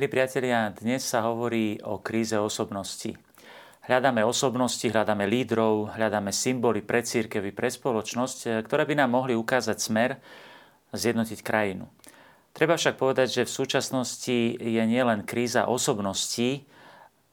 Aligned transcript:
Milí 0.00 0.16
priatelia, 0.16 0.72
dnes 0.72 1.04
sa 1.04 1.28
hovorí 1.28 1.76
o 1.84 2.00
kríze 2.00 2.32
osobností. 2.32 3.20
Hľadáme 3.84 4.24
osobnosti, 4.24 4.88
hľadáme 4.88 5.28
lídrov, 5.28 5.92
hľadáme 5.92 6.32
symboly 6.32 6.80
pre 6.80 7.04
církev, 7.04 7.44
pre 7.52 7.68
spoločnosť, 7.68 8.64
ktoré 8.64 8.88
by 8.88 8.96
nám 8.96 9.12
mohli 9.12 9.36
ukázať 9.36 9.76
smer, 9.76 10.16
zjednotiť 10.96 11.44
krajinu. 11.44 11.84
Treba 12.56 12.80
však 12.80 12.96
povedať, 12.96 13.28
že 13.28 13.42
v 13.44 13.52
súčasnosti 13.52 14.56
je 14.56 14.82
nielen 14.88 15.20
kríza 15.28 15.68
osobností, 15.68 16.64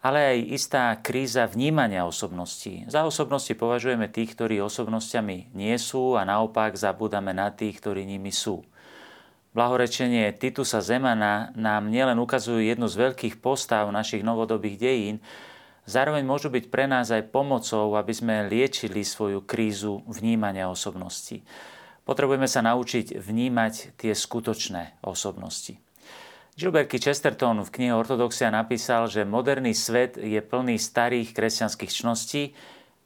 ale 0.04 0.36
aj 0.36 0.38
istá 0.52 0.92
kríza 1.00 1.48
vnímania 1.48 2.04
osobností. 2.04 2.84
Za 2.92 3.08
osobnosti 3.08 3.56
považujeme 3.56 4.12
tých, 4.12 4.36
ktorí 4.36 4.60
osobnosťami 4.60 5.56
nie 5.56 5.76
sú 5.80 6.20
a 6.20 6.28
naopak 6.28 6.76
zabúdame 6.76 7.32
na 7.32 7.48
tých, 7.48 7.80
ktorí 7.80 8.04
nimi 8.04 8.36
sú. 8.36 8.60
Blahorečenie 9.58 10.38
Titusa 10.38 10.86
Zemana 10.86 11.50
nám 11.58 11.90
nielen 11.90 12.22
ukazujú 12.22 12.62
jednu 12.62 12.86
z 12.86 13.10
veľkých 13.10 13.42
postav 13.42 13.90
našich 13.90 14.22
novodobých 14.22 14.78
dejín, 14.78 15.18
zároveň 15.90 16.22
môžu 16.22 16.54
byť 16.54 16.70
pre 16.70 16.86
nás 16.86 17.10
aj 17.10 17.34
pomocou, 17.34 17.98
aby 17.98 18.14
sme 18.14 18.46
liečili 18.46 19.02
svoju 19.02 19.42
krízu 19.50 20.06
vnímania 20.06 20.70
osobnosti. 20.70 21.42
Potrebujeme 22.06 22.46
sa 22.46 22.62
naučiť 22.62 23.18
vnímať 23.18 23.98
tie 23.98 24.14
skutočné 24.14 25.02
osobnosti. 25.02 25.82
Gilbert 26.54 26.94
Chesterton 26.94 27.66
v 27.66 27.74
knihe 27.74 27.98
Ortodoxia 27.98 28.54
napísal, 28.54 29.10
že 29.10 29.26
moderný 29.26 29.74
svet 29.74 30.22
je 30.22 30.38
plný 30.38 30.78
starých 30.78 31.34
kresťanských 31.34 31.90
čností, 31.90 32.54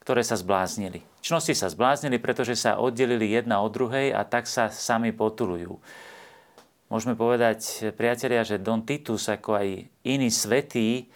ktoré 0.04 0.20
sa 0.20 0.36
zbláznili. 0.36 1.00
Čnosti 1.24 1.56
sa 1.56 1.72
zbláznili, 1.72 2.20
pretože 2.20 2.60
sa 2.60 2.76
oddelili 2.76 3.32
jedna 3.32 3.64
od 3.64 3.72
druhej 3.72 4.12
a 4.12 4.28
tak 4.28 4.52
sa 4.52 4.68
sami 4.68 5.16
potulujú. 5.16 5.80
Môžeme 6.92 7.16
povedať, 7.16 7.88
priatelia, 7.96 8.44
že 8.44 8.60
Don 8.60 8.84
Titus, 8.84 9.32
ako 9.32 9.64
aj 9.64 9.68
iní 10.04 10.28
svetí, 10.28 11.08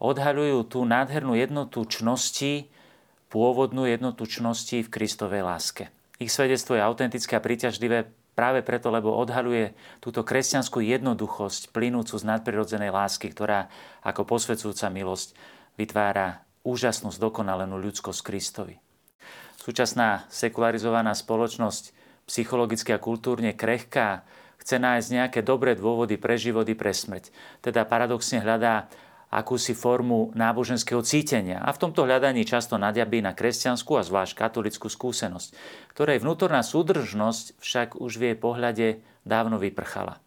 odhaľujú 0.00 0.72
tú 0.72 0.88
nádhernú 0.88 1.36
jednotu 1.36 1.84
čnosti, 1.84 2.72
pôvodnú 3.28 3.84
jednotu 3.84 4.24
čnosti 4.24 4.80
v 4.80 4.88
Kristovej 4.88 5.44
láske. 5.44 5.92
Ich 6.16 6.32
svedectvo 6.32 6.80
je 6.80 6.86
autentické 6.86 7.36
a 7.36 7.44
príťažlivé 7.44 8.08
práve 8.32 8.64
preto, 8.64 8.88
lebo 8.88 9.12
odhaľuje 9.20 9.76
túto 10.00 10.24
kresťanskú 10.24 10.80
jednoduchosť 10.80 11.76
plynúcu 11.76 12.16
z 12.16 12.24
nadprirodzenej 12.24 12.88
lásky, 12.88 13.28
ktorá 13.28 13.68
ako 14.00 14.24
posvedzujúca 14.24 14.88
milosť 14.88 15.36
vytvára 15.76 16.40
úžasnú 16.64 17.12
zdokonalenú 17.12 17.76
ľudskosť 17.76 18.20
Kristovi. 18.24 18.80
Súčasná 19.60 20.24
sekularizovaná 20.32 21.12
spoločnosť 21.12 21.92
psychologicky 22.24 22.96
a 22.96 23.02
kultúrne 23.02 23.52
krehká 23.52 24.24
chce 24.68 24.76
nájsť 24.76 25.08
nejaké 25.16 25.40
dobré 25.40 25.72
dôvody 25.72 26.20
pre 26.20 26.36
život 26.36 26.68
i 26.68 26.76
pre 26.76 26.92
smrť. 26.92 27.32
Teda 27.64 27.88
paradoxne 27.88 28.44
hľadá 28.44 28.92
akúsi 29.32 29.72
formu 29.72 30.28
náboženského 30.36 31.00
cítenia. 31.00 31.64
A 31.64 31.72
v 31.72 31.88
tomto 31.88 32.04
hľadaní 32.04 32.44
často 32.44 32.76
nadiabí 32.76 33.24
na 33.24 33.32
kresťanskú 33.32 33.96
a 33.96 34.04
zvlášť 34.04 34.36
katolickú 34.36 34.92
skúsenosť, 34.92 35.56
ktorej 35.96 36.20
vnútorná 36.20 36.60
súdržnosť 36.60 37.56
však 37.56 37.96
už 37.96 38.12
v 38.20 38.22
jej 38.28 38.36
pohľade 38.36 38.86
dávno 39.24 39.56
vyprchala. 39.56 40.20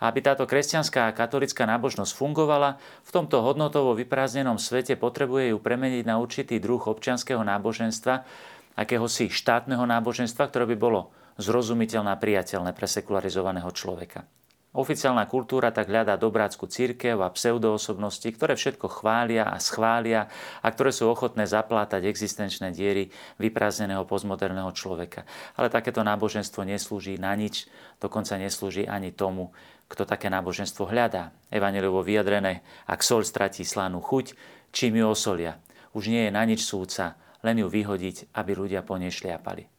A 0.00 0.08
aby 0.08 0.24
táto 0.24 0.48
kresťanská 0.48 1.12
a 1.12 1.16
katolická 1.16 1.68
nábožnosť 1.68 2.16
fungovala, 2.16 2.80
v 3.04 3.10
tomto 3.12 3.44
hodnotovo 3.44 3.92
vyprázdnenom 3.92 4.56
svete 4.56 4.96
potrebuje 4.96 5.52
ju 5.52 5.60
premeniť 5.60 6.08
na 6.08 6.16
určitý 6.16 6.56
druh 6.64 6.80
občianského 6.80 7.44
náboženstva, 7.44 8.24
akéhosi 8.72 9.28
štátneho 9.28 9.84
náboženstva, 9.84 10.48
ktoré 10.48 10.64
by 10.64 10.76
bolo 10.80 11.12
zrozumiteľné 11.36 12.10
a 12.12 12.20
priateľné 12.20 12.72
pre 12.72 12.88
sekularizovaného 12.88 13.68
človeka. 13.72 14.24
Oficiálna 14.76 15.24
kultúra 15.24 15.72
tak 15.72 15.88
hľadá 15.88 16.20
dobrácku 16.20 16.68
církev 16.68 17.16
a 17.24 17.32
pseudoosobnosti, 17.32 18.28
ktoré 18.28 18.60
všetko 18.60 19.00
chvália 19.00 19.48
a 19.48 19.56
schvália 19.56 20.28
a 20.60 20.68
ktoré 20.68 20.92
sú 20.92 21.08
ochotné 21.08 21.48
zaplátať 21.48 22.04
existenčné 22.04 22.76
diery 22.76 23.08
vyprázdneného 23.40 24.04
postmoderného 24.04 24.68
človeka. 24.76 25.24
Ale 25.56 25.72
takéto 25.72 26.04
náboženstvo 26.04 26.60
neslúži 26.68 27.16
na 27.16 27.32
nič, 27.32 27.72
dokonca 28.04 28.36
neslúži 28.36 28.84
ani 28.84 29.16
tomu, 29.16 29.48
kto 29.88 30.04
také 30.04 30.28
náboženstvo 30.28 30.84
hľadá. 30.92 31.32
Evangeliovo 31.48 32.04
vyjadrené, 32.04 32.60
ak 32.84 33.00
sol 33.00 33.24
stratí 33.24 33.64
slanú 33.64 34.04
chuť, 34.04 34.36
čím 34.76 35.00
ju 35.00 35.08
osolia. 35.08 35.56
Už 35.96 36.12
nie 36.12 36.28
je 36.28 36.36
na 36.36 36.44
nič 36.44 36.60
súca, 36.60 37.16
len 37.40 37.64
ju 37.64 37.72
vyhodiť, 37.72 38.36
aby 38.36 38.52
ľudia 38.52 38.84
po 38.84 39.00
nej 39.00 39.08
šliapali. 39.08 39.75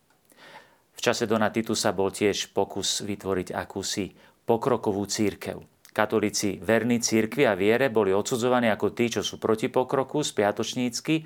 V 0.97 1.05
čase 1.05 1.29
Dona 1.29 1.53
Titusa 1.53 1.93
bol 1.93 2.09
tiež 2.09 2.57
pokus 2.57 3.05
vytvoriť 3.05 3.53
akúsi 3.53 4.17
pokrokovú 4.49 5.05
církev. 5.05 5.61
Katolíci 5.93 6.57
verní 6.57 6.97
církvi 6.97 7.45
a 7.45 7.53
viere 7.53 7.93
boli 7.93 8.09
odsudzovaní 8.09 8.65
ako 8.73 8.97
tí, 8.97 9.13
čo 9.13 9.21
sú 9.21 9.37
proti 9.37 9.69
pokroku, 9.69 10.25
spiatočnícky. 10.25 11.21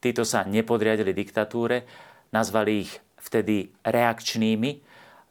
Títo 0.00 0.24
sa 0.24 0.48
nepodriadili 0.48 1.12
diktatúre, 1.12 1.84
nazvali 2.32 2.88
ich 2.88 2.92
vtedy 3.20 3.68
reakčnými. 3.84 4.80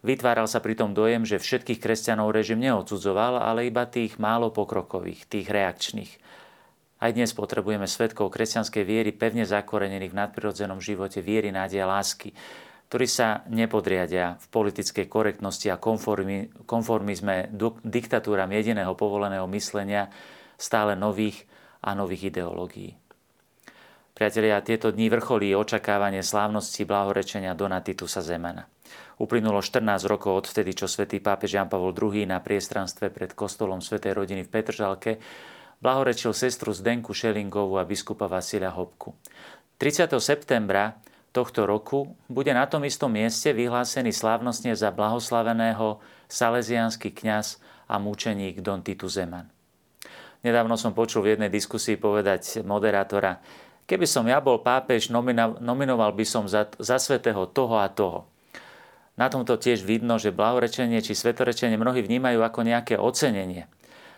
Vytváral 0.06 0.46
sa 0.46 0.62
pritom 0.62 0.94
dojem, 0.94 1.26
že 1.26 1.42
všetkých 1.42 1.82
kresťanov 1.82 2.34
režim 2.34 2.62
neodsudzoval, 2.62 3.42
ale 3.42 3.66
iba 3.66 3.90
tých 3.90 4.22
málo 4.22 4.54
pokrokových, 4.54 5.26
tých 5.26 5.50
reakčných. 5.50 6.14
Aj 7.02 7.10
dnes 7.10 7.34
potrebujeme 7.34 7.90
svetkov 7.90 8.30
kresťanskej 8.30 8.84
viery 8.86 9.10
pevne 9.10 9.42
zakorenených 9.42 10.14
v 10.14 10.20
nadprirodzenom 10.22 10.78
živote 10.78 11.18
viery, 11.26 11.50
nádeja, 11.50 11.90
lásky 11.90 12.30
ktorí 12.92 13.08
sa 13.08 13.48
nepodriadia 13.48 14.36
v 14.36 14.46
politickej 14.52 15.08
korektnosti 15.08 15.72
a 15.72 15.80
konformi, 15.80 16.52
konformizme 16.68 17.48
diktatúram 17.88 18.52
jediného 18.52 18.92
povoleného 19.00 19.48
myslenia 19.48 20.12
stále 20.60 21.00
nových 21.00 21.48
a 21.80 21.96
nových 21.96 22.36
ideológií. 22.36 23.00
Priatelia, 24.12 24.60
tieto 24.60 24.92
dni 24.92 25.08
vrcholí 25.08 25.56
očakávanie 25.56 26.20
slávnosti 26.20 26.84
blahorečenia 26.84 27.56
Dona 27.56 27.80
Titusa 27.80 28.20
Zemana. 28.20 28.68
Uplynulo 29.24 29.64
14 29.64 30.12
rokov 30.12 30.44
od 30.44 30.46
vtedy, 30.52 30.76
čo 30.76 30.92
svätý 30.92 31.24
pápež 31.24 31.56
Jan 31.56 31.72
Pavol 31.72 31.96
II 31.96 32.28
na 32.28 32.44
priestranstve 32.44 33.08
pred 33.08 33.32
kostolom 33.32 33.80
svätej 33.80 34.20
rodiny 34.20 34.44
v 34.44 34.52
Petržalke 34.52 35.16
blahorečil 35.80 36.36
sestru 36.36 36.76
Zdenku 36.76 37.16
Šelingovú 37.16 37.80
a 37.80 37.88
biskupa 37.88 38.28
Vasilia 38.28 38.76
Hopku. 38.76 39.16
30. 39.80 40.12
septembra 40.20 41.00
tohto 41.32 41.64
roku 41.64 42.16
bude 42.28 42.52
na 42.52 42.68
tom 42.68 42.84
istom 42.84 43.12
mieste 43.12 43.56
vyhlásený 43.56 44.12
slávnostne 44.12 44.76
za 44.76 44.92
blahoslaveného 44.92 46.04
salesiánsky 46.28 47.12
kňaz 47.12 47.60
a 47.88 48.00
mučeník 48.00 48.60
Don 48.64 48.84
Titu 48.84 49.08
Zeman. 49.08 49.48
Nedávno 50.44 50.76
som 50.76 50.96
počul 50.96 51.24
v 51.24 51.38
jednej 51.38 51.52
diskusii 51.52 51.96
povedať 51.96 52.64
moderátora, 52.68 53.40
keby 53.86 54.08
som 54.08 54.28
ja 54.28 54.42
bol 54.44 54.60
pápež, 54.60 55.12
nominoval 55.62 56.12
by 56.16 56.26
som 56.28 56.48
za, 56.48 56.68
za 56.80 56.98
svetého 56.98 57.48
toho 57.52 57.80
a 57.80 57.88
toho. 57.92 58.28
Na 59.20 59.28
tomto 59.28 59.60
tiež 59.60 59.84
vidno, 59.84 60.18
že 60.18 60.34
blahorečenie 60.34 61.04
či 61.04 61.14
svetorečenie 61.14 61.76
mnohí 61.76 62.02
vnímajú 62.02 62.42
ako 62.42 62.60
nejaké 62.64 62.96
ocenenie, 62.98 63.68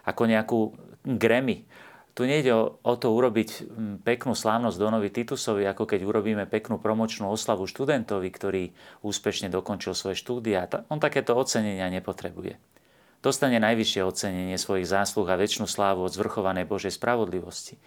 ako 0.06 0.24
nejakú 0.30 0.60
Grammy, 1.04 1.68
tu 2.14 2.30
nejde 2.30 2.54
o, 2.54 2.94
to 2.94 3.10
urobiť 3.10 3.74
peknú 4.06 4.38
slávnosť 4.38 4.78
Donovi 4.78 5.10
Titusovi, 5.10 5.66
ako 5.66 5.90
keď 5.90 6.06
urobíme 6.06 6.46
peknú 6.46 6.78
promočnú 6.78 7.26
oslavu 7.34 7.66
študentovi, 7.66 8.30
ktorý 8.30 8.64
úspešne 9.02 9.50
dokončil 9.50 9.98
svoje 9.98 10.22
štúdia. 10.22 10.70
On 10.94 11.02
takéto 11.02 11.34
ocenenia 11.34 11.90
nepotrebuje. 11.90 12.62
Dostane 13.24 13.58
najvyššie 13.58 14.02
ocenenie 14.06 14.58
svojich 14.60 14.86
zásluh 14.86 15.26
a 15.26 15.40
väčšinu 15.40 15.66
slávu 15.66 16.06
od 16.06 16.14
zvrchovanej 16.14 16.70
Božej 16.70 16.94
spravodlivosti. 16.94 17.80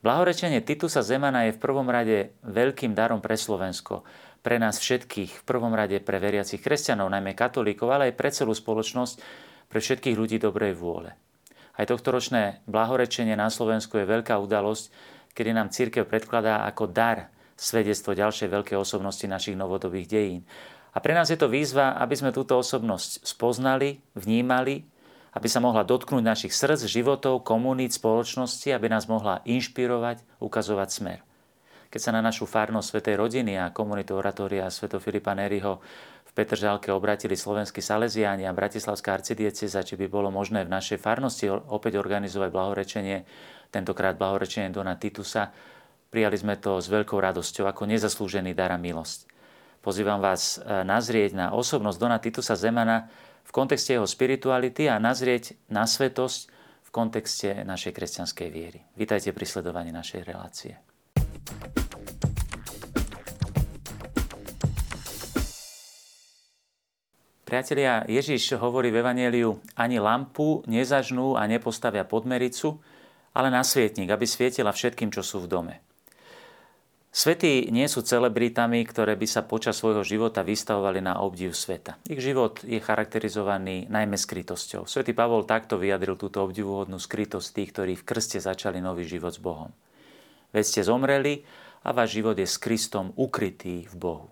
Blahorečenie 0.00 0.64
Titusa 0.64 1.04
Zemana 1.04 1.50
je 1.50 1.56
v 1.58 1.60
prvom 1.60 1.84
rade 1.84 2.32
veľkým 2.40 2.96
darom 2.96 3.20
pre 3.20 3.36
Slovensko, 3.36 4.08
pre 4.40 4.56
nás 4.56 4.80
všetkých, 4.80 5.42
v 5.42 5.44
prvom 5.44 5.76
rade 5.76 6.00
pre 6.00 6.16
veriacich 6.16 6.64
kresťanov, 6.64 7.12
najmä 7.12 7.36
katolíkov, 7.36 7.92
ale 7.92 8.08
aj 8.08 8.16
pre 8.16 8.32
celú 8.32 8.56
spoločnosť, 8.56 9.20
pre 9.68 9.84
všetkých 9.84 10.16
ľudí 10.16 10.40
dobrej 10.40 10.72
vôle. 10.72 11.12
Aj 11.76 11.86
tohtoročné 11.86 12.64
blahorečenie 12.66 13.34
na 13.38 13.48
Slovensku 13.52 13.98
je 13.98 14.08
veľká 14.08 14.36
udalosť, 14.38 14.90
kedy 15.34 15.50
nám 15.54 15.70
církev 15.70 16.06
predkladá 16.06 16.66
ako 16.66 16.90
dar 16.90 17.30
svedectvo 17.54 18.16
ďalšej 18.16 18.48
veľkej 18.48 18.76
osobnosti 18.80 19.24
našich 19.28 19.54
novodobých 19.54 20.08
dejín. 20.08 20.42
A 20.90 20.98
pre 20.98 21.14
nás 21.14 21.30
je 21.30 21.38
to 21.38 21.46
výzva, 21.46 21.94
aby 22.02 22.18
sme 22.18 22.34
túto 22.34 22.58
osobnosť 22.58 23.22
spoznali, 23.22 24.02
vnímali, 24.18 24.82
aby 25.30 25.46
sa 25.46 25.62
mohla 25.62 25.86
dotknúť 25.86 26.24
našich 26.26 26.50
srdc, 26.56 26.90
životov, 26.90 27.46
komunít, 27.46 27.94
spoločnosti, 27.94 28.66
aby 28.74 28.90
nás 28.90 29.06
mohla 29.06 29.38
inšpirovať, 29.46 30.42
ukazovať 30.42 30.88
smer. 30.90 31.18
Keď 31.90 32.00
sa 32.02 32.14
na 32.14 32.22
našu 32.22 32.46
farnosť 32.46 32.86
Svetej 32.86 33.18
rodiny 33.18 33.58
a 33.58 33.74
komunitu 33.74 34.14
oratória 34.14 34.70
Sv. 34.70 34.90
Filipa 34.98 35.34
Neriho 35.34 35.82
v 36.30 36.32
Petržalke 36.38 36.94
obratili 36.94 37.34
slovenskí 37.34 37.82
Salesiáni 37.82 38.46
a 38.46 38.54
Bratislavská 38.54 39.18
arcidieceza, 39.18 39.82
či 39.82 39.98
by 39.98 40.06
bolo 40.06 40.30
možné 40.30 40.62
v 40.62 40.70
našej 40.70 41.02
farnosti 41.02 41.50
opäť 41.50 41.98
organizovať 41.98 42.54
blahorečenie, 42.54 43.26
tentokrát 43.74 44.14
blahorečenie 44.14 44.70
Dona 44.70 44.94
Titusa. 44.94 45.50
Prijali 46.06 46.38
sme 46.38 46.54
to 46.54 46.78
s 46.78 46.86
veľkou 46.86 47.18
radosťou 47.18 47.66
ako 47.66 47.82
nezaslúžený 47.90 48.54
dar 48.54 48.70
a 48.70 48.78
milosť. 48.78 49.26
Pozývam 49.82 50.22
vás 50.22 50.62
e, 50.62 50.86
nazrieť 50.86 51.34
na 51.34 51.46
osobnosť 51.50 51.98
Dona 51.98 52.22
Titusa 52.22 52.54
Zemana 52.54 53.10
v 53.42 53.50
kontexte 53.50 53.98
jeho 53.98 54.06
spirituality 54.06 54.86
a 54.86 55.02
nazrieť 55.02 55.58
na 55.66 55.82
svetosť 55.82 56.40
v 56.86 56.90
kontexte 56.94 57.66
našej 57.66 57.90
kresťanskej 57.90 58.48
viery. 58.54 58.86
Vítajte 58.94 59.34
pri 59.34 59.46
sledovaní 59.50 59.90
našej 59.90 60.22
relácie. 60.22 60.78
Priatelia, 67.50 68.06
Ježiš 68.06 68.54
hovorí 68.62 68.94
v 68.94 69.02
Evangeliu, 69.02 69.58
ani 69.74 69.98
lampu 69.98 70.62
nezažnú 70.70 71.34
a 71.34 71.50
nepostavia 71.50 72.06
pod 72.06 72.22
mericu, 72.22 72.78
ale 73.34 73.50
na 73.50 73.66
svietnik, 73.66 74.06
aby 74.06 74.22
svietila 74.22 74.70
všetkým, 74.70 75.10
čo 75.10 75.26
sú 75.26 75.42
v 75.42 75.50
dome. 75.50 75.74
Svetí 77.10 77.66
nie 77.74 77.90
sú 77.90 78.06
celebritami, 78.06 78.86
ktoré 78.86 79.18
by 79.18 79.26
sa 79.26 79.42
počas 79.42 79.82
svojho 79.82 80.06
života 80.06 80.46
vystavovali 80.46 81.02
na 81.02 81.18
obdiv 81.26 81.50
sveta. 81.50 81.98
Ich 82.06 82.22
život 82.22 82.62
je 82.62 82.78
charakterizovaný 82.78 83.90
najmä 83.90 84.14
skrytosťou. 84.14 84.86
Svetý 84.86 85.10
Pavol 85.10 85.42
takto 85.42 85.74
vyjadril 85.74 86.14
túto 86.14 86.46
obdivuhodnú 86.46 87.02
skrytosť 87.02 87.50
tých, 87.50 87.70
ktorí 87.74 87.92
v 87.98 88.06
krste 88.06 88.38
začali 88.38 88.78
nový 88.78 89.02
život 89.10 89.34
s 89.34 89.42
Bohom. 89.42 89.74
Veď 90.54 90.64
ste 90.70 90.80
zomreli 90.86 91.42
a 91.82 91.90
váš 91.90 92.14
život 92.14 92.38
je 92.38 92.46
s 92.46 92.62
Kristom 92.62 93.10
ukrytý 93.18 93.90
v 93.90 93.94
Bohu. 93.98 94.30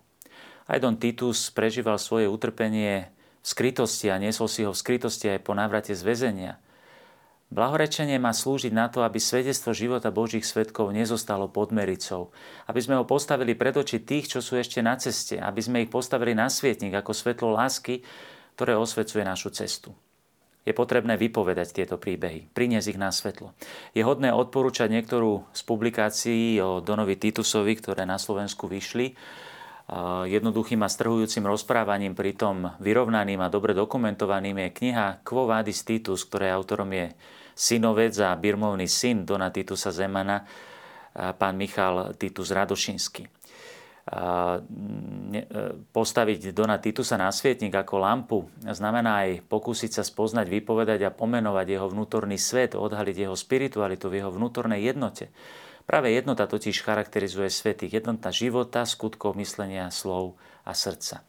Aj 0.69 0.79
Don 0.79 1.01
Titus 1.01 1.49
prežíval 1.51 1.97
svoje 1.97 2.29
utrpenie 2.29 3.09
v 3.41 3.47
skrytosti 3.49 4.13
a 4.13 4.21
niesol 4.21 4.47
si 4.47 4.63
ho 4.63 4.71
v 4.71 4.79
skrytosti 4.79 5.33
aj 5.33 5.41
po 5.43 5.57
návrate 5.57 5.97
z 5.97 6.05
väzenia– 6.05 6.53
Blahorečenie 7.49 8.21
má 8.21 8.37
slúžiť 8.37 8.77
na 8.77 8.93
to, 8.93 9.01
aby 9.01 9.17
svedectvo 9.17 9.73
života 9.73 10.13
Božích 10.13 10.45
svetkov 10.45 10.93
nezostalo 10.93 11.49
pod 11.49 11.73
mericou. 11.73 12.29
Aby 12.69 12.85
sme 12.85 13.01
ho 13.01 13.09
postavili 13.09 13.57
pred 13.57 13.73
oči 13.73 14.05
tých, 14.05 14.37
čo 14.37 14.45
sú 14.45 14.61
ešte 14.61 14.85
na 14.85 15.01
ceste. 15.01 15.41
Aby 15.41 15.65
sme 15.65 15.81
ich 15.81 15.89
postavili 15.89 16.37
na 16.37 16.53
svietnik 16.53 16.93
ako 16.93 17.17
svetlo 17.17 17.57
lásky, 17.57 18.05
ktoré 18.53 18.77
osvecuje 18.77 19.25
našu 19.25 19.49
cestu. 19.49 19.97
Je 20.69 20.77
potrebné 20.77 21.17
vypovedať 21.17 21.73
tieto 21.73 21.97
príbehy, 21.97 22.53
priniesť 22.53 22.93
ich 22.93 23.01
na 23.01 23.09
svetlo. 23.09 23.57
Je 23.97 24.05
hodné 24.05 24.29
odporúčať 24.29 24.93
niektorú 24.93 25.49
z 25.57 25.65
publikácií 25.65 26.61
o 26.61 26.85
Donovi 26.85 27.17
Titusovi, 27.17 27.81
ktoré 27.81 28.05
na 28.05 28.21
Slovensku 28.21 28.69
vyšli, 28.69 29.17
jednoduchým 30.29 30.85
a 30.85 30.89
strhujúcim 30.89 31.49
rozprávaním, 31.49 32.13
pritom 32.13 32.77
vyrovnaným 32.77 33.41
a 33.41 33.49
dobre 33.49 33.73
dokumentovaným 33.73 34.69
je 34.69 34.77
kniha 34.85 35.25
Quo 35.25 35.49
Vadis 35.49 35.81
Titus, 35.81 36.29
ktorej 36.29 36.53
autorom 36.53 36.93
je 36.93 37.17
synovec 37.57 38.13
a 38.21 38.37
birmovný 38.37 38.85
syn 38.85 39.25
Dona 39.25 39.49
Titusa 39.49 39.89
Zemana, 39.89 40.45
pán 41.17 41.57
Michal 41.57 42.15
Titus 42.21 42.53
Radošinsky. 42.53 43.39
E, 44.09 45.41
postaviť 45.93 46.57
Dona 46.57 46.81
Titusa 46.81 47.21
na 47.21 47.29
svietnik 47.29 47.77
ako 47.77 47.95
lampu 48.01 48.39
znamená 48.65 49.29
aj 49.29 49.45
pokúsiť 49.45 50.01
sa 50.01 50.03
spoznať, 50.07 50.49
vypovedať 50.49 51.05
a 51.05 51.13
pomenovať 51.13 51.67
jeho 51.77 51.87
vnútorný 51.93 52.41
svet, 52.41 52.73
odhaliť 52.73 53.29
jeho 53.29 53.37
spiritualitu 53.37 54.09
v 54.09 54.25
jeho 54.25 54.33
vnútornej 54.33 54.81
jednote. 54.81 55.29
Práve 55.89 56.13
jednota 56.13 56.45
totiž 56.45 56.85
charakterizuje 56.85 57.49
svety, 57.49 57.89
jednota 57.89 58.29
života, 58.29 58.85
skutkov, 58.85 59.41
myslenia, 59.41 59.89
slov 59.89 60.37
a 60.69 60.77
srdca. 60.77 61.25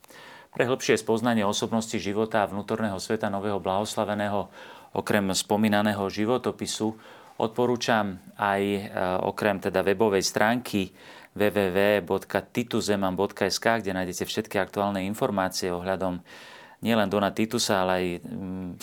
Pre 0.52 0.68
hĺbšie 0.68 1.00
spoznanie 1.00 1.48
osobnosti 1.48 1.96
života 1.96 2.44
a 2.44 2.52
vnútorného 2.52 3.00
sveta 3.00 3.32
nového 3.32 3.64
blahoslaveného 3.64 4.52
okrem 4.92 5.32
spomínaného 5.32 6.04
životopisu 6.12 6.92
odporúčam 7.40 8.20
aj 8.36 8.60
e, 8.60 8.84
okrem 9.24 9.64
teda 9.64 9.80
webovej 9.80 10.28
stránky 10.28 10.92
www.tituzeman.sk, 11.40 13.66
kde 13.80 13.96
nájdete 13.96 14.28
všetky 14.28 14.60
aktuálne 14.60 15.08
informácie 15.08 15.72
ohľadom 15.72 16.20
nielen 16.84 17.08
Dona 17.08 17.32
Titusa, 17.32 17.88
ale 17.88 17.92
aj 17.96 18.28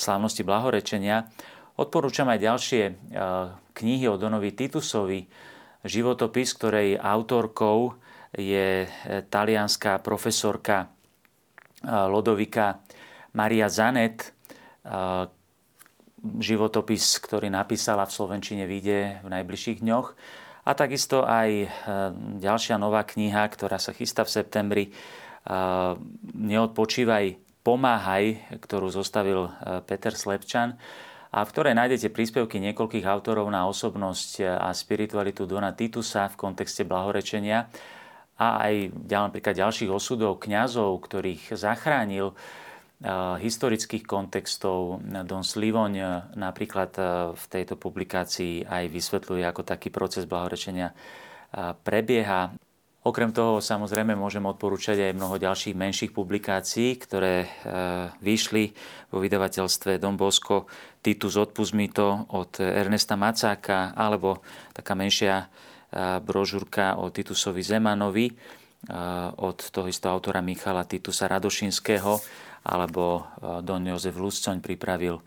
slávnosti 0.00 0.40
blahorečenia. 0.40 1.28
Odporúčam 1.76 2.32
aj 2.32 2.40
ďalšie 2.40 2.82
e, 2.88 2.93
knihy 3.76 4.08
o 4.08 4.17
Donovi 4.17 4.56
Titusovi, 4.56 5.52
životopis, 5.86 6.52
ktorej 6.58 6.98
autorkou 6.98 7.94
je 8.36 8.84
e, 8.84 8.88
talianská 9.26 10.02
profesorka 10.02 10.84
e, 10.84 10.86
Lodovika 11.88 12.82
Maria 13.32 13.70
Zanet. 13.70 14.34
E, 14.84 15.30
životopis, 16.26 17.22
ktorý 17.22 17.46
napísala 17.48 18.02
v 18.02 18.14
Slovenčine, 18.14 18.66
vyjde 18.66 19.22
v 19.22 19.28
najbližších 19.30 19.78
dňoch. 19.78 20.08
A 20.66 20.74
takisto 20.74 21.22
aj 21.22 21.70
ďalšia 22.42 22.74
nová 22.82 23.06
kniha, 23.06 23.46
ktorá 23.46 23.78
sa 23.78 23.94
chystá 23.94 24.26
v 24.26 24.34
septembri, 24.34 24.84
Neodpočívaj, 26.34 27.38
pomáhaj, 27.62 28.58
ktorú 28.58 28.90
zostavil 28.90 29.46
Peter 29.86 30.10
Slepčan 30.10 30.74
a 31.36 31.44
v 31.44 31.52
ktorej 31.52 31.76
nájdete 31.76 32.16
príspevky 32.16 32.56
niekoľkých 32.64 33.04
autorov 33.04 33.52
na 33.52 33.68
osobnosť 33.68 34.40
a 34.40 34.72
spiritualitu 34.72 35.44
Dona 35.44 35.76
Titusa 35.76 36.32
v 36.32 36.40
kontexte 36.40 36.88
blahorečenia 36.88 37.68
a 38.40 38.64
aj 38.64 38.96
napríklad 39.04 39.52
ďalších 39.52 39.92
osudov 39.92 40.40
kňazov, 40.40 40.96
ktorých 41.04 41.52
zachránil 41.52 42.32
historických 43.36 44.08
kontextov. 44.08 45.04
Don 45.28 45.44
Slivoň 45.44 46.24
napríklad 46.32 46.96
v 47.36 47.44
tejto 47.52 47.76
publikácii 47.76 48.64
aj 48.64 48.88
vysvetľuje, 48.88 49.44
ako 49.44 49.60
taký 49.68 49.92
proces 49.92 50.24
blahorečenia 50.24 50.96
prebieha. 51.84 52.56
Okrem 53.06 53.30
toho 53.30 53.62
samozrejme 53.62 54.18
môžem 54.18 54.42
odporúčať 54.42 54.98
aj 54.98 55.14
mnoho 55.14 55.38
ďalších 55.38 55.78
menších 55.78 56.10
publikácií, 56.10 56.98
ktoré 56.98 57.46
e, 57.46 57.48
vyšli 58.18 58.74
vo 59.14 59.22
vydavateľstve 59.22 60.02
Don 60.02 60.18
Bosco. 60.18 60.66
Titus 61.06 61.38
odpust 61.38 61.70
mi 61.70 61.86
to 61.86 62.26
od 62.34 62.58
Ernesta 62.58 63.14
Macáka 63.14 63.94
alebo 63.94 64.42
taká 64.74 64.98
menšia 64.98 65.38
e, 65.38 66.18
brožúrka 66.18 66.98
o 66.98 67.14
Titusovi 67.14 67.62
Zemanovi 67.62 68.26
e, 68.26 68.34
od 69.38 69.58
toho 69.70 69.86
istého 69.86 70.10
autora 70.10 70.42
Michala 70.42 70.82
Titusa 70.82 71.30
Radošinského 71.30 72.18
alebo 72.66 73.22
Don 73.62 73.86
Jozef 73.86 74.18
Luscoň 74.18 74.58
pripravil 74.58 75.22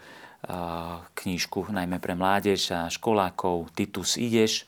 knížku 1.16 1.72
najmä 1.72 2.04
pre 2.04 2.20
mládež 2.20 2.76
a 2.76 2.92
školákov 2.92 3.72
Titus 3.72 4.20
ideš 4.20 4.68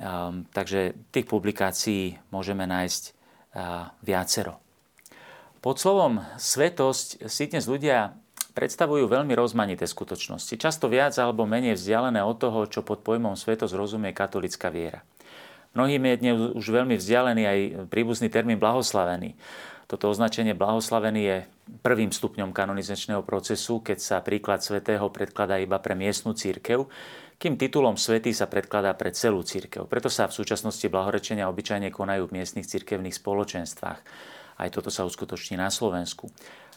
Um, 0.00 0.48
takže 0.56 0.96
tých 1.12 1.28
publikácií 1.28 2.16
môžeme 2.32 2.64
nájsť 2.64 3.02
uh, 3.08 3.92
viacero. 4.00 4.56
Pod 5.60 5.76
slovom 5.76 6.24
svetosť 6.40 7.28
si 7.28 7.46
dnes 7.52 7.68
ľudia 7.68 8.16
predstavujú 8.56 9.08
veľmi 9.08 9.36
rozmanité 9.36 9.84
skutočnosti, 9.84 10.56
často 10.60 10.88
viac 10.88 11.16
alebo 11.20 11.44
menej 11.44 11.76
vzdialené 11.76 12.24
od 12.24 12.36
toho, 12.40 12.64
čo 12.68 12.80
pod 12.80 13.04
pojmom 13.04 13.36
svetosť 13.36 13.72
rozumie 13.76 14.16
katolická 14.16 14.72
viera. 14.72 15.04
Mnohým 15.72 16.04
je 16.04 16.20
dnes 16.20 16.36
už 16.52 16.66
veľmi 16.68 17.00
vzdialený 17.00 17.42
aj 17.48 17.58
príbuzný 17.88 18.28
termín 18.28 18.60
blahoslavený. 18.60 19.32
Toto 19.88 20.08
označenie 20.08 20.56
blahoslavený 20.56 21.20
je 21.20 21.36
prvým 21.80 22.12
stupňom 22.12 22.52
kanonizačného 22.52 23.24
procesu, 23.24 23.80
keď 23.80 23.98
sa 24.00 24.16
príklad 24.24 24.60
svetého 24.60 25.08
predkladá 25.08 25.60
iba 25.60 25.80
pre 25.80 25.96
miestnu 25.96 26.36
církev, 26.36 26.88
kým 27.42 27.58
titulom 27.58 27.98
svätý 27.98 28.30
sa 28.30 28.46
predkladá 28.46 28.94
pre 28.94 29.10
celú 29.10 29.42
církev. 29.42 29.90
Preto 29.90 30.06
sa 30.06 30.30
v 30.30 30.38
súčasnosti 30.38 30.86
blahorečenia 30.86 31.50
obyčajne 31.50 31.90
konajú 31.90 32.30
v 32.30 32.38
miestnych 32.38 32.70
cirkevných 32.70 33.18
spoločenstvách. 33.18 33.98
Aj 34.62 34.68
toto 34.70 34.94
sa 34.94 35.02
uskutoční 35.02 35.58
na 35.58 35.66
Slovensku. 35.66 36.30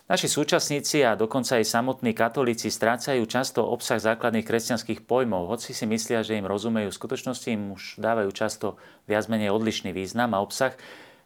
Naši 0.09 0.25
súčasníci 0.25 1.05
a 1.05 1.13
dokonca 1.13 1.61
aj 1.61 1.69
samotní 1.69 2.17
katolíci 2.17 2.73
strácajú 2.73 3.29
často 3.29 3.61
obsah 3.61 4.01
základných 4.01 4.45
kresťanských 4.45 5.05
pojmov, 5.05 5.53
hoci 5.53 5.69
si 5.73 5.85
myslia, 5.85 6.25
že 6.25 6.37
im 6.37 6.49
rozumejú, 6.49 6.89
v 6.89 6.97
skutočnosti 6.97 7.49
im 7.53 7.77
už 7.77 8.01
dávajú 8.01 8.29
často 8.33 8.81
viac 9.05 9.29
menej 9.29 9.53
odlišný 9.53 9.93
význam 9.93 10.33
a 10.33 10.41
obsah, 10.41 10.73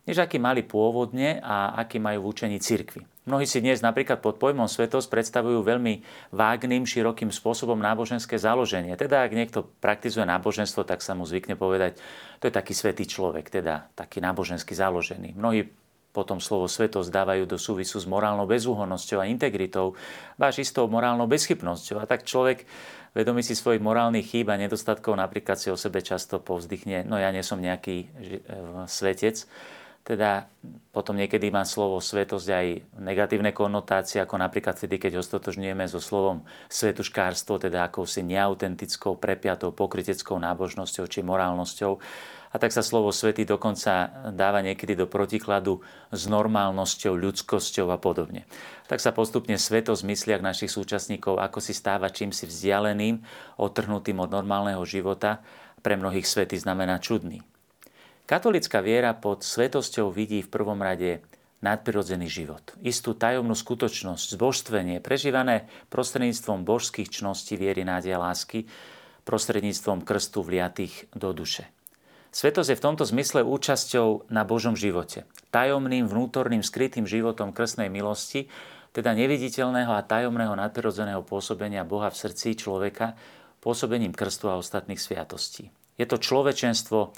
než 0.03 0.19
aký 0.19 0.35
mali 0.35 0.67
pôvodne 0.67 1.39
a 1.39 1.79
aký 1.79 1.99
majú 1.99 2.27
v 2.27 2.29
učení 2.31 2.59
cirkvi. 2.59 3.07
Mnohí 3.29 3.45
si 3.45 3.61
dnes 3.61 3.85
napríklad 3.85 4.25
pod 4.25 4.41
pojmom 4.41 4.65
svetosť 4.65 5.05
predstavujú 5.05 5.61
veľmi 5.61 6.01
vágným, 6.33 6.81
širokým 6.81 7.29
spôsobom 7.29 7.77
náboženské 7.77 8.41
založenie. 8.41 8.97
Teda 8.97 9.21
ak 9.21 9.37
niekto 9.37 9.69
praktizuje 9.77 10.25
náboženstvo, 10.25 10.81
tak 10.81 11.05
sa 11.05 11.13
mu 11.13 11.29
zvykne 11.29 11.53
povedať, 11.53 12.01
to 12.41 12.49
je 12.49 12.53
taký 12.57 12.73
svetý 12.73 13.05
človek, 13.05 13.53
teda 13.53 13.93
taký 13.93 14.17
nábožensky 14.17 14.73
založený. 14.73 15.37
Mnohí 15.37 15.69
potom 16.09 16.41
slovo 16.41 16.65
svetosť 16.65 17.05
dávajú 17.13 17.45
do 17.45 17.61
súvisu 17.61 18.01
s 18.01 18.09
morálnou 18.09 18.49
bezúhonnosťou 18.49 19.21
a 19.21 19.29
integritou, 19.29 19.93
váš 20.33 20.65
istou 20.65 20.89
morálnou 20.89 21.29
bezchybnosťou. 21.29 22.01
A 22.01 22.09
tak 22.09 22.25
človek, 22.25 22.65
vedomý 23.13 23.45
si 23.45 23.53
svojich 23.53 23.77
morálnych 23.77 24.25
chýb 24.25 24.49
a 24.49 24.57
nedostatkov, 24.57 25.13
napríklad 25.13 25.61
si 25.61 25.69
o 25.69 25.77
sebe 25.77 26.01
často 26.01 26.41
povzdychne, 26.41 27.05
no 27.05 27.21
ja 27.21 27.29
nie 27.29 27.45
som 27.45 27.61
nejaký 27.61 27.97
e, 28.01 28.07
svetec, 28.89 29.45
teda 30.03 30.49
potom 30.89 31.13
niekedy 31.13 31.53
má 31.53 31.61
slovo 31.63 32.01
svetosť 32.01 32.47
aj 32.49 32.67
negatívne 32.97 33.53
konotácie, 33.53 34.17
ako 34.17 34.41
napríklad 34.41 34.73
vtedy, 34.73 34.97
keď 34.97 35.21
ho 35.21 35.23
stotožňujeme 35.23 35.85
so 35.85 36.01
slovom 36.01 36.43
svetuškárstvo, 36.71 37.61
teda 37.61 37.85
akousi 37.85 38.25
neautentickou, 38.25 39.21
prepiatou, 39.21 39.69
pokriteckou 39.69 40.41
nábožnosťou 40.41 41.05
či 41.05 41.21
morálnosťou. 41.21 41.93
A 42.49 42.57
tak 42.57 42.73
sa 42.73 42.81
slovo 42.81 43.13
svety 43.13 43.45
dokonca 43.45 44.09
dáva 44.33 44.65
niekedy 44.65 44.97
do 44.97 45.05
protikladu 45.05 45.85
s 46.09 46.25
normálnosťou, 46.25 47.13
ľudskosťou 47.13 47.93
a 47.93 48.01
podobne. 48.01 48.49
Tak 48.89 48.97
sa 48.97 49.13
postupne 49.13 49.53
svetosť 49.53 50.01
v 50.01 50.09
mysliach 50.17 50.41
našich 50.41 50.73
súčasníkov 50.73 51.37
ako 51.37 51.61
si 51.61 51.77
stáva 51.77 52.09
čím 52.09 52.33
si 52.33 52.49
vzdialeným, 52.49 53.21
otrhnutým 53.61 54.17
od 54.17 54.33
normálneho 54.33 54.81
života, 54.81 55.45
pre 55.85 55.93
mnohých 55.93 56.25
svety 56.25 56.57
znamená 56.57 56.97
čudný. 56.97 57.45
Katolická 58.29 58.85
viera 58.85 59.17
pod 59.17 59.41
svetosťou 59.41 60.13
vidí 60.13 60.45
v 60.45 60.53
prvom 60.53 60.77
rade 60.77 61.25
nadprirodzený 61.65 62.29
život. 62.29 62.61
Istú 62.77 63.17
tajomnú 63.17 63.57
skutočnosť, 63.57 64.37
zbožstvenie, 64.37 65.01
prežívané 65.01 65.65
prostredníctvom 65.89 66.61
božských 66.61 67.09
čností 67.09 67.57
viery, 67.57 67.81
nádeja, 67.81 68.21
lásky, 68.21 68.69
prostredníctvom 69.25 70.05
krstu 70.05 70.45
vliatých 70.45 71.09
do 71.17 71.33
duše. 71.33 71.73
Svetosť 72.29 72.69
je 72.69 72.77
v 72.77 72.85
tomto 72.85 73.01
zmysle 73.09 73.41
účasťou 73.41 74.29
na 74.29 74.45
Božom 74.45 74.77
živote. 74.77 75.25
Tajomným, 75.49 76.05
vnútorným, 76.05 76.61
skrytým 76.61 77.09
životom 77.09 77.49
krstnej 77.49 77.89
milosti, 77.89 78.45
teda 78.93 79.17
neviditeľného 79.17 79.89
a 79.89 80.05
tajomného 80.05 80.53
nadprirodzeného 80.53 81.25
pôsobenia 81.25 81.81
Boha 81.81 82.13
v 82.13 82.21
srdci 82.29 82.61
človeka, 82.61 83.17
pôsobením 83.57 84.13
krstu 84.13 84.53
a 84.53 84.61
ostatných 84.61 85.01
sviatostí. 85.01 85.73
Je 85.97 86.05
to 86.05 86.21
človečenstvo 86.21 87.17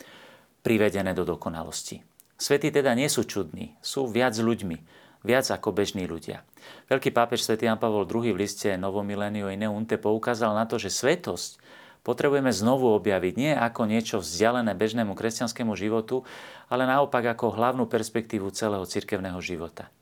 privedené 0.61 1.13
do 1.17 1.25
dokonalosti. 1.25 2.05
Svety 2.41 2.73
teda 2.73 2.97
nie 2.97 3.05
sú 3.05 3.21
čudní, 3.25 3.77
sú 3.85 4.09
viac 4.09 4.33
ľuďmi, 4.33 4.77
viac 5.21 5.45
ako 5.53 5.69
bežní 5.73 6.09
ľudia. 6.09 6.41
Veľký 6.89 7.13
pápež 7.13 7.45
svätý 7.45 7.69
Jan 7.69 7.77
Pavol 7.77 8.09
II 8.09 8.33
v 8.33 8.41
liste 8.41 8.73
Novomilenio 8.77 9.49
i 9.49 9.57
Neunte 9.57 10.01
poukázal 10.01 10.57
na 10.57 10.65
to, 10.65 10.81
že 10.81 10.89
svetosť 10.89 11.61
potrebujeme 12.01 12.49
znovu 12.49 12.89
objaviť 12.97 13.33
nie 13.37 13.53
ako 13.53 13.85
niečo 13.85 14.17
vzdialené 14.21 14.73
bežnému 14.73 15.13
kresťanskému 15.13 15.77
životu, 15.77 16.25
ale 16.65 16.89
naopak 16.89 17.37
ako 17.37 17.53
hlavnú 17.53 17.85
perspektívu 17.85 18.49
celého 18.53 18.85
cirkevného 18.85 19.37
života. 19.37 19.93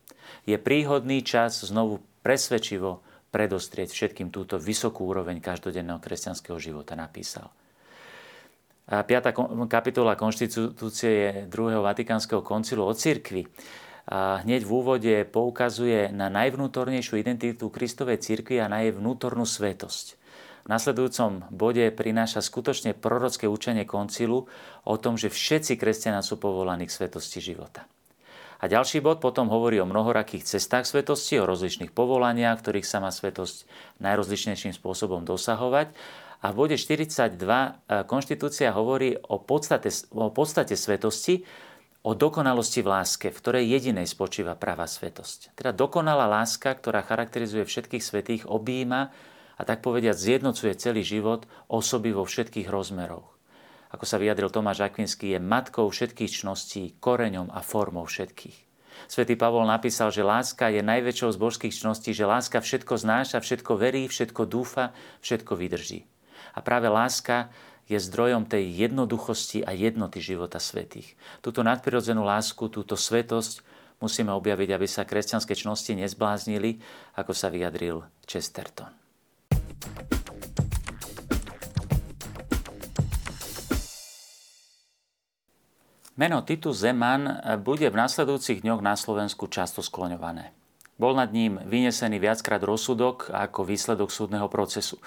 Je 0.47 0.55
príhodný 0.55 1.19
čas 1.19 1.59
znovu 1.59 1.99
presvedčivo 2.23 3.03
predostrieť 3.29 3.91
všetkým 3.91 4.31
túto 4.31 4.57
vysokú 4.57 5.05
úroveň 5.05 5.43
každodenného 5.43 6.01
kresťanského 6.01 6.57
života, 6.57 6.95
napísal. 6.95 7.51
5. 8.89 9.69
kapitola 9.69 10.17
konštitúcie 10.17 11.11
je 11.13 11.29
druhého 11.45 11.85
Vatikánskeho 11.85 12.41
koncilu 12.41 12.89
o 12.89 12.93
cirkvi. 12.97 13.45
Hneď 14.09 14.65
v 14.65 14.71
úvode 14.73 15.15
poukazuje 15.29 16.09
na 16.09 16.33
najvnútornejšiu 16.33 17.21
identitu 17.21 17.69
Kristovej 17.69 18.17
cirkvi 18.17 18.57
a 18.57 18.65
na 18.65 18.81
jej 18.81 18.97
vnútornú 18.97 19.45
svetosť. 19.45 20.17
V 20.65 20.67
nasledujúcom 20.73 21.53
bode 21.53 21.85
prináša 21.93 22.41
skutočne 22.41 22.97
prorocké 22.97 23.45
učenie 23.45 23.85
koncilu 23.85 24.49
o 24.81 24.95
tom, 24.97 25.21
že 25.21 25.29
všetci 25.29 25.77
kresťania 25.77 26.25
sú 26.25 26.41
povolaní 26.41 26.89
k 26.89 26.95
svetosti 26.97 27.45
života. 27.45 27.85
A 28.59 28.65
ďalší 28.65 29.05
bod 29.05 29.21
potom 29.21 29.53
hovorí 29.53 29.77
o 29.79 29.87
mnohorakých 29.87 30.49
cestách 30.49 30.89
svetosti, 30.89 31.37
o 31.37 31.45
rozličných 31.45 31.93
povolaniach, 31.93 32.59
ktorých 32.59 32.89
sa 32.89 32.97
má 32.97 33.13
svetosť 33.13 33.69
najrozličnejším 34.01 34.73
spôsobom 34.73 35.23
dosahovať 35.29 35.93
a 36.39 36.55
v 36.55 36.55
bode 36.55 36.75
42 36.79 37.35
e, 37.35 37.69
konštitúcia 38.07 38.71
hovorí 38.71 39.19
o 39.19 39.43
podstate, 39.43 39.91
o 40.15 40.31
podstate 40.31 40.79
svetosti, 40.79 41.43
o 42.07 42.15
dokonalosti 42.15 42.79
v 42.79 42.87
láske, 42.95 43.27
v 43.27 43.39
ktorej 43.43 43.67
jedinej 43.67 44.07
spočíva 44.07 44.55
pravá 44.55 44.87
svetosť. 44.87 45.51
Teda 45.59 45.75
dokonalá 45.75 46.31
láska, 46.31 46.71
ktorá 46.71 47.03
charakterizuje 47.03 47.67
všetkých 47.67 48.03
svetých, 48.03 48.43
objíma 48.47 49.11
a 49.59 49.61
tak 49.67 49.83
povediať 49.83 50.15
zjednocuje 50.15 50.79
celý 50.79 51.03
život 51.03 51.43
osoby 51.67 52.15
vo 52.15 52.23
všetkých 52.23 52.71
rozmeroch. 52.71 53.35
Ako 53.91 54.05
sa 54.07 54.21
vyjadril 54.21 54.47
Tomáš 54.47 54.85
Akvinský, 54.85 55.35
je 55.35 55.39
matkou 55.43 55.89
všetkých 55.91 56.31
čností, 56.31 56.95
koreňom 57.03 57.51
a 57.51 57.59
formou 57.59 58.07
všetkých. 58.07 58.69
Svetý 59.09 59.35
Pavol 59.35 59.65
napísal, 59.65 60.13
že 60.13 60.23
láska 60.23 60.71
je 60.71 60.85
najväčšou 60.85 61.35
z 61.35 61.41
božských 61.41 61.73
čností, 61.73 62.11
že 62.13 62.29
láska 62.29 62.61
všetko 62.61 62.95
znáša, 62.99 63.41
všetko 63.41 63.75
verí, 63.75 64.05
všetko 64.05 64.45
dúfa, 64.45 64.91
všetko 65.25 65.57
vydrží. 65.57 66.05
A 66.59 66.65
práve 66.65 66.91
láska 66.91 67.47
je 67.87 67.95
zdrojom 67.95 68.43
tej 68.43 68.67
jednoduchosti 68.83 69.63
a 69.63 69.71
jednoty 69.71 70.19
života 70.19 70.59
svetých. 70.59 71.15
Túto 71.39 71.63
nadprirodzenú 71.63 72.27
lásku, 72.27 72.67
túto 72.67 72.99
svetosť 72.99 73.63
musíme 74.03 74.35
objaviť, 74.35 74.75
aby 74.75 74.83
sa 74.83 75.07
kresťanské 75.07 75.55
čnosti 75.55 75.95
nezbláznili, 75.95 76.83
ako 77.15 77.31
sa 77.31 77.47
vyjadril 77.47 78.03
Chesterton. 78.27 78.91
Meno 86.19 86.43
Titus 86.43 86.83
Zeman 86.83 87.39
bude 87.63 87.87
v 87.87 87.95
nasledujúcich 87.95 88.67
dňoch 88.67 88.83
na 88.83 88.99
Slovensku 88.99 89.47
často 89.47 89.79
skloňované. 89.79 90.51
Bol 90.99 91.15
nad 91.15 91.31
ním 91.31 91.63
vynesený 91.63 92.19
viackrát 92.19 92.59
rozsudok 92.59 93.31
ako 93.31 93.63
výsledok 93.63 94.11
súdneho 94.11 94.51
procesu. 94.51 94.99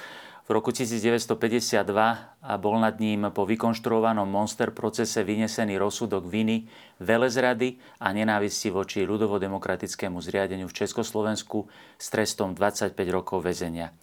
Roku 0.52 0.68
1952 0.68 2.44
bol 2.60 2.76
nad 2.76 3.00
ním 3.00 3.32
po 3.32 3.48
vykonštruovanom 3.48 4.28
monster 4.28 4.68
procese 4.68 5.24
vynesený 5.24 5.80
rozsudok 5.80 6.28
viny, 6.28 6.68
velezrady 7.00 7.80
a 7.96 8.12
nenávisti 8.12 8.68
voči 8.68 9.08
ľudovodemokratickému 9.08 10.20
zriadeniu 10.20 10.68
v 10.68 10.76
Československu 10.76 11.72
s 11.96 12.06
trestom 12.12 12.52
25 12.52 12.92
rokov 13.08 13.40
väzenia. 13.40 13.96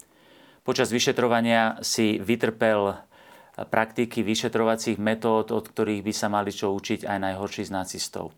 Počas 0.66 0.90
vyšetrovania 0.90 1.86
si 1.86 2.18
vytrpel 2.18 2.98
praktiky 3.70 4.26
vyšetrovacích 4.26 4.98
metód, 4.98 5.54
od 5.54 5.70
ktorých 5.70 6.02
by 6.02 6.14
sa 6.18 6.34
mali 6.34 6.50
čo 6.50 6.74
učiť 6.74 7.06
aj 7.06 7.18
najhorší 7.30 7.70
z 7.70 7.78
nacistov. 7.78 8.34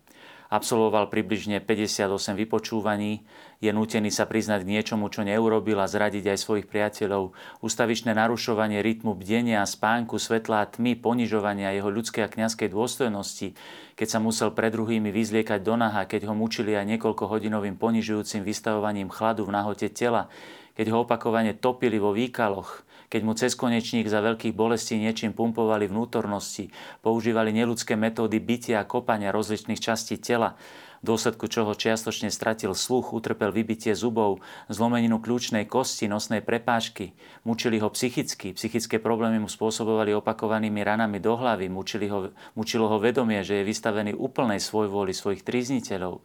Absolvoval 0.52 1.08
približne 1.08 1.64
58 1.64 2.12
vypočúvaní, 2.36 3.24
je 3.64 3.72
nútený 3.72 4.12
sa 4.12 4.28
priznať 4.28 4.68
k 4.68 4.72
niečomu, 4.76 5.08
čo 5.08 5.24
neurobil 5.24 5.80
a 5.80 5.88
zradiť 5.88 6.28
aj 6.28 6.38
svojich 6.44 6.66
priateľov. 6.68 7.32
Ustavičné 7.64 8.12
narušovanie 8.12 8.84
rytmu 8.84 9.16
bdenia, 9.16 9.64
spánku, 9.64 10.20
svetla 10.20 10.60
a 10.60 10.68
tmy, 10.68 11.00
ponižovania 11.00 11.72
jeho 11.72 11.88
ľudskej 11.88 12.28
a 12.28 12.28
kniazkej 12.28 12.68
dôstojnosti, 12.68 13.56
keď 13.96 14.08
sa 14.12 14.20
musel 14.20 14.52
pred 14.52 14.76
druhými 14.76 15.08
vyzliekať 15.08 15.64
do 15.64 15.72
naha, 15.80 16.04
keď 16.04 16.28
ho 16.28 16.36
mučili 16.36 16.76
aj 16.76 16.84
niekoľkohodinovým 16.84 17.80
ponižujúcim 17.80 18.44
vystavovaním 18.44 19.08
chladu 19.08 19.48
v 19.48 19.56
nahote 19.56 19.88
tela, 19.88 20.28
keď 20.76 20.92
ho 20.92 21.08
opakovane 21.08 21.56
topili 21.56 21.96
vo 21.96 22.12
výkaloch, 22.12 22.84
keď 23.12 23.22
mu 23.28 23.36
cez 23.36 23.52
konečník 23.52 24.08
za 24.08 24.24
veľkých 24.24 24.56
bolestí 24.56 24.96
niečím 24.96 25.36
pumpovali 25.36 25.84
vnútornosti, 25.84 26.72
používali 27.04 27.52
neludské 27.52 27.92
metódy 27.92 28.40
bytia 28.40 28.80
a 28.80 28.88
kopania 28.88 29.28
rozličných 29.28 29.76
častí 29.76 30.16
tela, 30.16 30.56
dôsledku 31.02 31.50
čoho 31.50 31.74
čiastočne 31.74 32.30
stratil 32.30 32.72
sluch, 32.72 33.10
utrpel 33.10 33.50
vybitie 33.50 33.92
zubov, 33.92 34.38
zlomeninu 34.70 35.18
kľúčnej 35.18 35.66
kosti, 35.66 36.06
nosnej 36.06 36.40
prepážky, 36.40 37.12
mučili 37.42 37.82
ho 37.82 37.90
psychicky, 37.90 38.54
psychické 38.54 39.02
problémy 39.02 39.42
mu 39.42 39.50
spôsobovali 39.50 40.14
opakovanými 40.14 40.80
ranami 40.80 41.18
do 41.18 41.34
hlavy, 41.34 41.66
mučili 41.66 42.06
ho, 42.06 42.30
mučilo 42.54 42.86
ho 42.86 43.02
vedomie, 43.02 43.42
že 43.42 43.60
je 43.60 43.68
vystavený 43.68 44.14
úplnej 44.14 44.62
svojvôli 44.62 45.10
svojich 45.10 45.42
trizniteľov. 45.42 46.22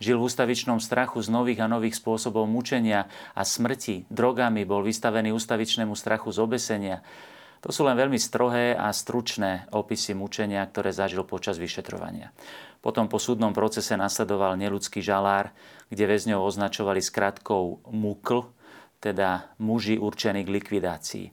Žil 0.00 0.16
v 0.16 0.26
ústavičnom 0.30 0.80
strachu 0.80 1.20
z 1.20 1.28
nových 1.28 1.60
a 1.60 1.68
nových 1.68 1.98
spôsobov 1.98 2.48
mučenia 2.48 3.10
a 3.36 3.42
smrti, 3.44 4.08
drogami 4.08 4.64
bol 4.64 4.80
vystavený 4.80 5.34
ústavičnému 5.36 5.92
strachu 5.92 6.32
z 6.32 6.38
obesenia, 6.40 6.96
to 7.60 7.68
sú 7.68 7.84
len 7.84 7.96
veľmi 7.96 8.16
strohé 8.16 8.72
a 8.72 8.88
stručné 8.88 9.68
opisy 9.76 10.16
mučenia, 10.16 10.64
ktoré 10.64 10.96
zažil 10.96 11.28
počas 11.28 11.60
vyšetrovania. 11.60 12.32
Potom 12.80 13.12
po 13.12 13.20
súdnom 13.20 13.52
procese 13.52 13.92
nasledoval 14.00 14.56
neludský 14.56 15.04
žalár, 15.04 15.52
kde 15.92 16.08
väzňov 16.08 16.40
označovali 16.40 17.04
skratkou 17.04 17.84
MUKL, 17.92 18.48
teda 19.04 19.52
muži 19.60 20.00
určení 20.00 20.40
k 20.48 20.52
likvidácii. 20.56 21.26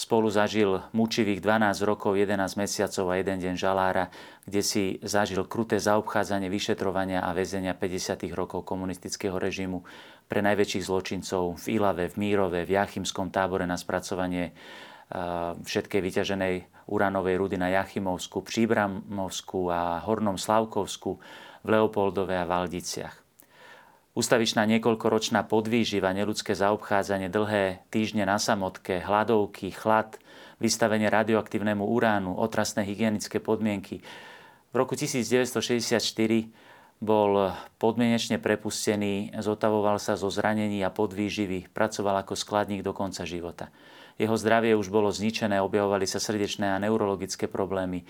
Spolu 0.00 0.32
zažil 0.32 0.80
mučivých 0.96 1.44
12 1.44 1.84
rokov, 1.84 2.16
11 2.16 2.56
mesiacov 2.56 3.04
a 3.12 3.20
jeden 3.20 3.36
deň 3.36 3.54
žalára, 3.60 4.08
kde 4.48 4.62
si 4.64 4.82
zažil 5.04 5.44
kruté 5.44 5.76
zaobchádzanie, 5.76 6.48
vyšetrovania 6.48 7.20
a 7.20 7.36
väzenia 7.36 7.76
50. 7.76 8.24
rokov 8.32 8.64
komunistického 8.64 9.36
režimu 9.36 9.84
pre 10.24 10.40
najväčších 10.40 10.86
zločincov 10.88 11.60
v 11.60 11.76
Ilave, 11.76 12.08
v 12.08 12.16
Mírove, 12.16 12.64
v 12.64 12.80
Jachimskom 12.80 13.28
tábore 13.28 13.68
na 13.68 13.76
spracovanie 13.76 14.56
všetkej 15.66 16.00
vyťaženej 16.00 16.54
uranovej 16.86 17.36
rudy 17.38 17.56
na 17.58 17.70
Jachimovsku, 17.70 18.42
Příbramovsku 18.42 19.70
a 19.70 20.02
Hornom 20.06 20.38
Slavkovsku, 20.38 21.18
v 21.60 21.68
Leopoldove 21.68 22.34
a 22.38 22.48
Valdiciach. 22.48 23.12
Ústavičná 24.10 24.66
niekoľkoročná 24.66 25.46
podvýživa, 25.46 26.10
neludské 26.10 26.56
zaobchádzanie, 26.58 27.30
dlhé 27.30 27.86
týždne 27.94 28.26
na 28.26 28.42
samotke, 28.42 28.98
hladovky, 28.98 29.70
chlad, 29.70 30.18
vystavenie 30.58 31.06
radioaktívnemu 31.06 31.86
uránu, 31.86 32.34
otrasné 32.34 32.82
hygienické 32.82 33.38
podmienky. 33.38 34.02
V 34.70 34.74
roku 34.74 34.98
1964 34.98 36.50
bol 37.00 37.56
podmienečne 37.80 38.36
prepustený, 38.36 39.32
zotavoval 39.40 39.96
sa 39.96 40.20
zo 40.20 40.28
zranení 40.28 40.84
a 40.84 40.92
podvýživy, 40.92 41.72
pracoval 41.72 42.20
ako 42.20 42.36
skladník 42.36 42.84
do 42.84 42.92
konca 42.92 43.24
života. 43.24 43.72
Jeho 44.20 44.36
zdravie 44.36 44.76
už 44.76 44.92
bolo 44.92 45.08
zničené, 45.08 45.64
objavovali 45.64 46.04
sa 46.04 46.20
srdečné 46.20 46.76
a 46.76 46.76
neurologické 46.76 47.48
problémy. 47.48 48.04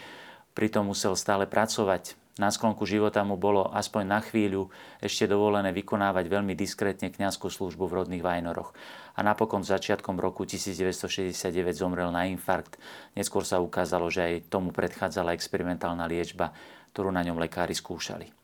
pritom 0.58 0.90
musel 0.90 1.14
stále 1.14 1.46
pracovať. 1.46 2.18
Na 2.34 2.50
sklonku 2.50 2.82
života 2.82 3.22
mu 3.22 3.38
bolo 3.38 3.70
aspoň 3.70 4.02
na 4.10 4.18
chvíľu 4.18 4.74
ešte 4.98 5.30
dovolené 5.30 5.70
vykonávať 5.70 6.26
veľmi 6.26 6.58
diskrétne 6.58 7.14
kňazskú 7.14 7.46
službu 7.46 7.86
v 7.86 7.96
rodných 8.02 8.26
Vajnoroch. 8.26 8.74
A 9.14 9.22
napokon 9.22 9.62
začiatkom 9.62 10.18
roku 10.18 10.42
1969 10.42 11.78
zomrel 11.78 12.10
na 12.10 12.26
infarkt. 12.26 12.74
Neskôr 13.14 13.46
sa 13.46 13.62
ukázalo, 13.62 14.10
že 14.10 14.26
aj 14.26 14.50
tomu 14.50 14.74
predchádzala 14.74 15.36
experimentálna 15.38 16.10
liečba, 16.10 16.50
ktorú 16.90 17.14
na 17.14 17.22
ňom 17.22 17.38
lekári 17.38 17.76
skúšali. 17.76 18.39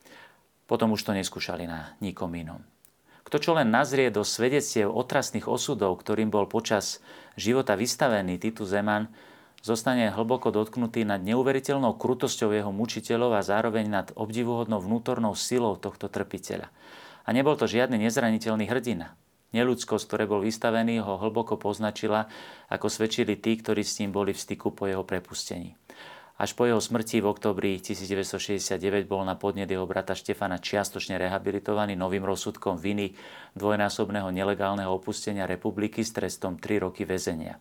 Potom 0.67 0.93
už 0.93 1.01
to 1.07 1.15
neskúšali 1.15 1.63
na 1.63 1.95
nikom 2.03 2.29
inom. 2.35 2.59
Kto 3.23 3.43
čo 3.43 3.51
len 3.55 3.71
nazrie 3.71 4.07
do 4.07 4.23
svedectiev 4.23 4.87
otrasných 4.87 5.51
osudov, 5.51 5.99
ktorým 5.99 6.31
bol 6.31 6.47
počas 6.47 7.03
života 7.35 7.75
vystavený 7.75 8.39
Titu 8.39 8.63
Zeman, 8.63 9.11
zostane 9.59 10.11
hlboko 10.15 10.47
dotknutý 10.51 11.03
nad 11.03 11.19
neuveriteľnou 11.23 11.99
krutosťou 11.99 12.55
jeho 12.55 12.71
mučiteľov 12.71 13.35
a 13.35 13.43
zároveň 13.43 13.85
nad 13.91 14.07
obdivuhodnou 14.15 14.79
vnútornou 14.79 15.35
silou 15.35 15.75
tohto 15.75 16.07
trpiteľa. 16.07 16.71
A 17.27 17.29
nebol 17.35 17.59
to 17.59 17.67
žiadny 17.67 17.99
nezraniteľný 17.99 18.63
hrdina. 18.71 19.19
Neludskosť, 19.51 20.03
ktoré 20.07 20.23
bol 20.23 20.43
vystavený, 20.43 21.03
ho 21.03 21.19
hlboko 21.19 21.59
poznačila, 21.59 22.27
ako 22.71 22.87
svedčili 22.87 23.39
tí, 23.39 23.59
ktorí 23.59 23.83
s 23.83 23.99
ním 23.99 24.15
boli 24.15 24.31
v 24.31 24.39
styku 24.39 24.71
po 24.71 24.87
jeho 24.87 25.03
prepustení. 25.03 25.75
Až 26.37 26.53
po 26.53 26.69
jeho 26.69 26.77
smrti 26.77 27.17
v 27.17 27.33
oktobri 27.33 27.81
1969 27.81 29.09
bol 29.09 29.25
na 29.25 29.33
podnet 29.33 29.65
jeho 29.65 29.89
brata 29.89 30.13
Štefana 30.13 30.61
čiastočne 30.61 31.17
rehabilitovaný 31.17 31.97
novým 31.97 32.21
rozsudkom 32.21 32.77
viny 32.77 33.17
dvojnásobného 33.57 34.29
nelegálneho 34.29 34.93
opustenia 34.93 35.49
republiky 35.49 36.05
s 36.05 36.13
trestom 36.13 36.61
3 36.61 36.85
roky 36.85 37.09
väzenia 37.09 37.57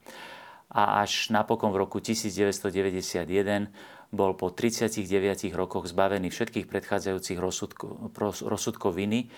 a 0.73 1.03
až 1.03 1.31
napokon 1.31 1.71
v 1.71 1.87
roku 1.87 2.03
1991 2.03 3.71
bol 4.11 4.35
po 4.35 4.51
39 4.51 5.07
rokoch 5.55 5.87
zbavený 5.87 6.31
všetkých 6.31 6.67
predchádzajúcich 6.67 7.39
rozsudkov, 7.39 8.13
rozsudkov 8.43 8.95
viny 8.95 9.31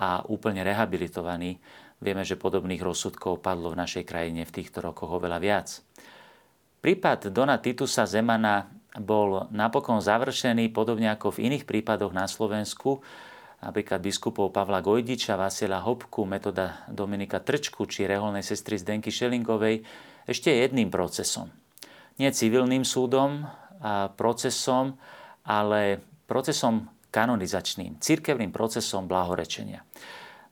a 0.00 0.24
úplne 0.28 0.64
rehabilitovaný. 0.64 1.60
Vieme, 2.00 2.24
že 2.24 2.40
podobných 2.40 2.80
rozsudkov 2.80 3.44
padlo 3.44 3.72
v 3.72 3.80
našej 3.80 4.04
krajine 4.08 4.48
v 4.48 4.54
týchto 4.60 4.80
rokoch 4.80 5.12
oveľa 5.20 5.38
viac. 5.40 5.68
Prípad 6.80 7.28
Dona 7.28 7.60
Titusa 7.60 8.08
Zemana 8.08 8.79
bol 8.98 9.46
napokon 9.54 10.02
završený 10.02 10.74
podobne 10.74 11.12
ako 11.14 11.38
v 11.38 11.46
iných 11.46 11.68
prípadoch 11.68 12.10
na 12.10 12.26
Slovensku, 12.26 12.98
napríklad 13.62 14.02
biskupov 14.02 14.50
Pavla 14.50 14.82
Gojdiča, 14.82 15.38
Vasila 15.38 15.78
Hopku, 15.84 16.26
metoda 16.26 16.82
Dominika 16.90 17.38
Trčku 17.38 17.86
či 17.86 18.10
reholnej 18.10 18.42
sestry 18.42 18.80
Zdenky 18.80 19.14
Šelingovej, 19.14 19.86
ešte 20.26 20.50
jedným 20.50 20.90
procesom. 20.90 21.52
Nie 22.18 22.34
civilným 22.34 22.82
súdom 22.82 23.46
a 23.80 24.12
procesom, 24.12 24.98
ale 25.46 26.02
procesom 26.28 26.90
kanonizačným, 27.10 27.98
cirkevným 27.98 28.52
procesom 28.52 29.08
blahorečenia. 29.08 29.82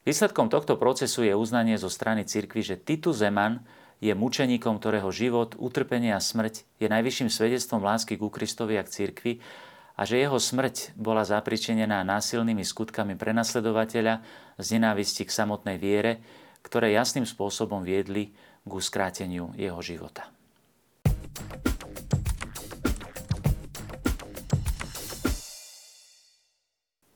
Výsledkom 0.03 0.49
tohto 0.49 0.75
procesu 0.75 1.23
je 1.23 1.37
uznanie 1.37 1.77
zo 1.77 1.91
strany 1.91 2.25
cirkvi, 2.25 2.65
že 2.65 2.79
Titus 2.81 3.21
Zeman 3.21 3.61
je 3.99 4.15
mučeníkom, 4.15 4.79
ktorého 4.79 5.11
život, 5.11 5.59
utrpenie 5.59 6.15
a 6.15 6.23
smrť 6.23 6.63
je 6.79 6.87
najvyšším 6.87 7.29
svedectvom 7.29 7.83
lásky 7.83 8.15
ku 8.15 8.31
Kristovi 8.31 8.79
a 8.79 8.83
k 8.83 8.91
cirkvi 8.91 9.33
a 9.99 10.07
že 10.07 10.23
jeho 10.23 10.39
smrť 10.39 10.95
bola 10.95 11.27
zapričenená 11.27 12.07
násilnými 12.07 12.63
skutkami 12.63 13.19
prenasledovateľa 13.19 14.23
z 14.55 14.67
nenávisti 14.79 15.27
k 15.27 15.35
samotnej 15.35 15.75
viere, 15.75 16.23
ktoré 16.63 16.95
jasným 16.95 17.27
spôsobom 17.27 17.83
viedli 17.83 18.31
ku 18.63 18.79
skráteniu 18.79 19.51
jeho 19.59 19.83
života. 19.83 20.38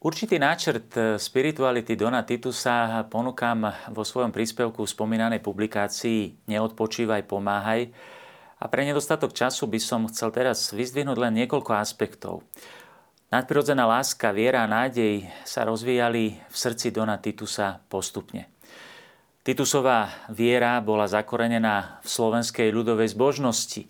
Určitý 0.03 0.35
náčrt 0.35 1.15
spirituality 1.15 1.95
Dona 1.95 2.27
Titusa 2.27 3.07
ponúkam 3.07 3.71
vo 3.87 4.03
svojom 4.03 4.35
príspevku 4.35 4.83
v 4.83 4.91
spomínanej 4.91 5.39
publikácii 5.39 6.43
Neodpočívaj, 6.51 7.23
pomáhaj. 7.23 7.87
A 8.59 8.65
pre 8.67 8.83
nedostatok 8.83 9.31
času 9.31 9.63
by 9.71 9.79
som 9.79 10.03
chcel 10.11 10.35
teraz 10.35 10.75
vyzdvihnúť 10.75 11.15
len 11.15 11.39
niekoľko 11.39 11.71
aspektov. 11.79 12.43
Nadprirodzená 13.31 13.87
láska, 13.87 14.35
viera 14.35 14.67
a 14.67 14.71
nádej 14.71 15.23
sa 15.47 15.63
rozvíjali 15.63 16.35
v 16.35 16.55
srdci 16.59 16.91
Dona 16.91 17.15
Titusa 17.23 17.79
postupne. 17.87 18.51
Titusová 19.39 20.27
viera 20.27 20.83
bola 20.83 21.07
zakorenená 21.07 22.03
v 22.03 22.07
slovenskej 22.11 22.75
ľudovej 22.75 23.15
zbožnosti. 23.15 23.87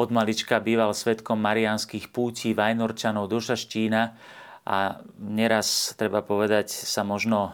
Od 0.00 0.08
malička 0.08 0.64
býval 0.64 0.96
svetkom 0.96 1.36
mariánskych 1.36 2.08
pútí 2.08 2.56
Vajnorčanov 2.56 3.28
do 3.28 3.36
Šaštína 3.36 4.16
a 4.66 4.98
neraz, 5.22 5.94
treba 5.94 6.26
povedať, 6.26 6.74
sa 6.74 7.06
možno 7.06 7.38
e, 7.38 7.50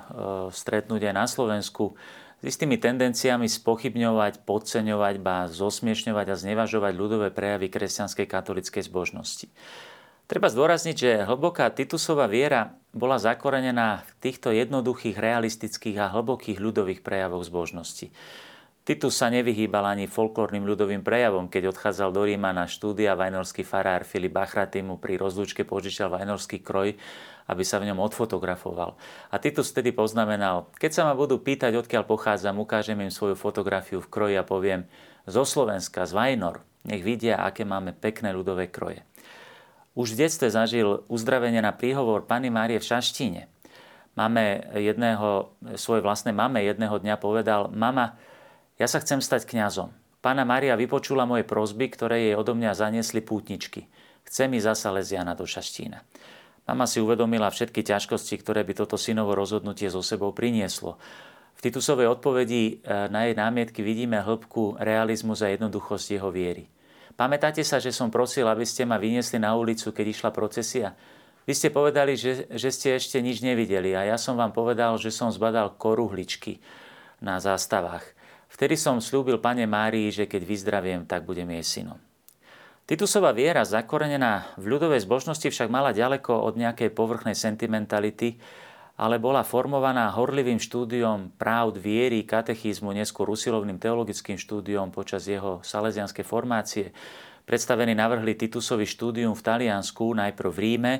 stretnúť 0.48 1.12
aj 1.12 1.14
na 1.14 1.26
Slovensku 1.28 1.92
s 2.40 2.44
istými 2.56 2.80
tendenciami 2.80 3.46
spochybňovať, 3.46 4.48
podceňovať, 4.48 5.14
ba 5.20 5.46
zosmiešňovať 5.52 6.26
a 6.32 6.40
znevažovať 6.40 6.92
ľudové 6.96 7.28
prejavy 7.28 7.68
kresťanskej 7.68 8.26
katolickej 8.26 8.82
zbožnosti. 8.88 9.46
Treba 10.24 10.48
zdôrazniť, 10.48 10.96
že 10.96 11.28
hlboká 11.28 11.68
Titusová 11.68 12.24
viera 12.24 12.80
bola 12.96 13.20
zakorenená 13.20 14.00
v 14.08 14.12
týchto 14.24 14.48
jednoduchých, 14.48 15.20
realistických 15.20 16.00
a 16.00 16.10
hlbokých 16.16 16.56
ľudových 16.56 17.04
prejavoch 17.04 17.44
zbožnosti. 17.44 18.08
Titus 18.82 19.14
sa 19.14 19.30
nevyhýbal 19.30 19.94
ani 19.94 20.10
folklórnym 20.10 20.66
ľudovým 20.66 21.06
prejavom, 21.06 21.46
keď 21.46 21.70
odchádzal 21.70 22.10
do 22.10 22.26
Ríma 22.26 22.50
na 22.50 22.66
štúdia 22.66 23.14
vajnorský 23.14 23.62
farár 23.62 24.02
Filip 24.02 24.34
Bachraty 24.34 24.82
mu 24.82 24.98
pri 24.98 25.22
rozlúčke 25.22 25.62
požičal 25.62 26.10
vajnorský 26.10 26.58
kroj, 26.66 26.98
aby 27.46 27.62
sa 27.62 27.78
v 27.78 27.94
ňom 27.94 28.02
odfotografoval. 28.02 28.98
A 29.30 29.38
Titus 29.38 29.70
vtedy 29.70 29.94
poznamenal, 29.94 30.66
keď 30.82 30.90
sa 30.98 31.02
ma 31.06 31.14
budú 31.14 31.38
pýtať, 31.38 31.78
odkiaľ 31.78 32.10
pochádzam, 32.10 32.58
ukážem 32.58 32.98
im 32.98 33.14
svoju 33.14 33.38
fotografiu 33.38 34.02
v 34.02 34.10
kroji 34.10 34.34
a 34.34 34.42
poviem 34.42 34.90
zo 35.30 35.46
Slovenska, 35.46 36.02
z 36.02 36.18
Vajnor. 36.18 36.66
Nech 36.82 37.06
vidia, 37.06 37.38
aké 37.38 37.62
máme 37.62 37.94
pekné 37.94 38.34
ľudové 38.34 38.66
kroje. 38.66 39.06
Už 39.94 40.18
v 40.18 40.26
detstve 40.26 40.50
zažil 40.50 41.06
uzdravenie 41.06 41.62
na 41.62 41.70
príhovor 41.70 42.26
Pany 42.26 42.50
Márie 42.50 42.82
v 42.82 42.88
Šaštíne. 42.90 43.46
Máme 44.18 44.74
jedného, 44.74 45.54
svoje 45.78 46.02
vlastné 46.02 46.34
mame 46.34 46.66
jedného 46.66 46.98
dňa 46.98 47.14
povedal, 47.22 47.70
mama, 47.70 48.18
ja 48.80 48.86
sa 48.88 49.00
chcem 49.00 49.20
stať 49.20 49.48
kňazom. 49.48 49.92
Pána 50.22 50.46
Mária 50.46 50.78
vypočula 50.78 51.26
moje 51.26 51.42
prosby, 51.42 51.90
ktoré 51.90 52.30
jej 52.30 52.34
odo 52.38 52.54
mňa 52.54 52.78
zaniesli 52.78 53.18
pútničky. 53.18 53.90
Chce 54.22 54.46
mi 54.46 54.62
zasa 54.62 54.94
Leziana 54.94 55.34
do 55.34 55.42
Šaštína. 55.42 55.98
Mama 56.62 56.86
si 56.86 57.02
uvedomila 57.02 57.50
všetky 57.50 57.82
ťažkosti, 57.82 58.38
ktoré 58.38 58.62
by 58.62 58.78
toto 58.78 58.94
synovo 58.94 59.34
rozhodnutie 59.34 59.90
so 59.90 59.98
sebou 59.98 60.30
prinieslo. 60.30 60.94
V 61.58 61.60
Titusovej 61.68 62.06
odpovedi 62.06 62.62
eh, 62.62 63.10
na 63.10 63.26
jej 63.26 63.34
námietky 63.34 63.82
vidíme 63.82 64.22
hĺbku 64.22 64.78
realizmu 64.78 65.34
za 65.34 65.50
jednoduchosť 65.50 66.06
jeho 66.18 66.30
viery. 66.30 66.70
Pamätáte 67.18 67.60
sa, 67.66 67.82
že 67.82 67.92
som 67.92 68.08
prosil, 68.08 68.48
aby 68.48 68.64
ste 68.64 68.88
ma 68.88 68.96
vyniesli 68.96 69.36
na 69.36 69.52
ulicu, 69.58 69.92
keď 69.92 70.06
išla 70.06 70.30
procesia? 70.32 70.96
Vy 71.42 71.52
ste 71.58 71.74
povedali, 71.74 72.14
že, 72.14 72.46
že 72.54 72.70
ste 72.70 72.94
ešte 72.94 73.18
nič 73.18 73.42
nevideli 73.42 73.92
a 73.98 74.06
ja 74.06 74.16
som 74.16 74.38
vám 74.38 74.54
povedal, 74.54 74.94
že 74.96 75.10
som 75.10 75.28
zbadal 75.34 75.74
koruhličky 75.74 76.62
na 77.18 77.42
zástavách. 77.42 78.06
Vtedy 78.52 78.76
som 78.76 79.00
slúbil 79.00 79.40
pane 79.40 79.64
Márii, 79.64 80.12
že 80.12 80.28
keď 80.28 80.42
vyzdraviem, 80.44 81.00
tak 81.08 81.24
budem 81.24 81.48
jej 81.56 81.64
synom. 81.64 81.96
Titusová 82.84 83.32
viera, 83.32 83.64
zakorenená 83.64 84.52
v 84.60 84.76
ľudovej 84.76 85.08
zbožnosti, 85.08 85.48
však 85.48 85.72
mala 85.72 85.96
ďaleko 85.96 86.44
od 86.44 86.60
nejakej 86.60 86.92
povrchnej 86.92 87.32
sentimentality, 87.32 88.36
ale 89.00 89.16
bola 89.16 89.40
formovaná 89.40 90.12
horlivým 90.12 90.60
štúdiom 90.60 91.32
práv 91.40 91.80
viery, 91.80 92.28
katechizmu, 92.28 92.92
neskôr 92.92 93.24
usilovným 93.32 93.80
teologickým 93.80 94.36
štúdiom 94.36 94.92
počas 94.92 95.24
jeho 95.24 95.64
salesianskej 95.64 96.26
formácie. 96.26 96.92
Predstavení 97.48 97.96
navrhli 97.96 98.36
Titusový 98.36 98.84
štúdium 98.84 99.32
v 99.32 99.42
Taliansku, 99.42 100.12
najprv 100.12 100.50
v 100.52 100.60
Ríme 100.60 100.94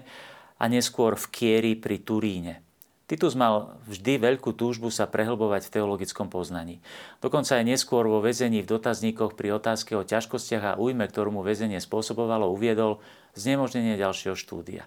a 0.57 0.65
neskôr 0.73 1.21
v 1.21 1.27
Kieri 1.29 1.73
pri 1.77 2.01
Turíne. 2.01 2.72
Titus 3.11 3.35
mal 3.35 3.77
vždy 3.91 4.17
veľkú 4.17 4.55
túžbu 4.55 4.89
sa 4.89 5.11
prehlbovať 5.11 5.69
v 5.69 5.73
teologickom 5.75 6.31
poznaní. 6.31 6.79
Dokonca 7.19 7.59
aj 7.59 7.67
neskôr 7.67 8.07
vo 8.07 8.23
väzení 8.23 8.63
v 8.63 8.71
dotazníkoch 8.79 9.35
pri 9.35 9.59
otázke 9.59 9.99
o 9.99 10.07
ťažkostiach 10.07 10.65
a 10.65 10.79
újme, 10.79 11.05
ktorú 11.11 11.35
mu 11.35 11.43
väzenie 11.43 11.83
spôsobovalo, 11.83 12.49
uviedol 12.49 13.03
znemožnenie 13.35 13.99
ďalšieho 13.99 14.39
štúdia. 14.39 14.87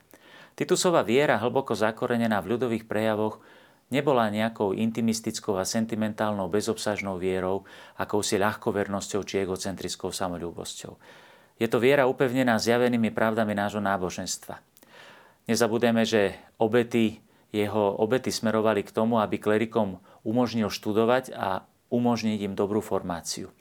Titusová 0.56 1.04
viera, 1.04 1.36
hlboko 1.36 1.75
zakorenená 1.75 2.39
v 2.39 2.56
ľudových 2.56 2.88
prejavoch, 2.88 3.43
nebola 3.91 4.32
nejakou 4.32 4.71
intimistickou 4.71 5.60
a 5.60 5.67
sentimentálnou 5.67 6.47
bezobsažnou 6.47 7.19
vierou, 7.19 7.67
akousi 7.99 8.39
ľahkovernosťou 8.39 9.21
či 9.28 9.43
egocentrickou 9.43 10.10
samolúbosťou. 10.15 10.95
Je 11.60 11.67
to 11.67 11.78
viera 11.80 12.08
upevnená 12.08 12.56
zjavenými 12.60 13.12
pravdami 13.12 13.56
nášho 13.56 13.84
náboženstva. 13.84 14.60
Nezabudeme, 15.45 16.04
že 16.08 16.36
obety, 16.58 17.21
jeho 17.55 17.95
obety 17.95 18.35
smerovali 18.35 18.83
k 18.83 18.91
tomu, 18.91 19.23
aby 19.23 19.39
klerikom 19.39 20.03
umožnil 20.27 20.67
študovať 20.67 21.31
a 21.31 21.63
umožniť 21.87 22.51
im 22.51 22.53
dobrú 22.53 22.83
formáciu. 22.83 23.55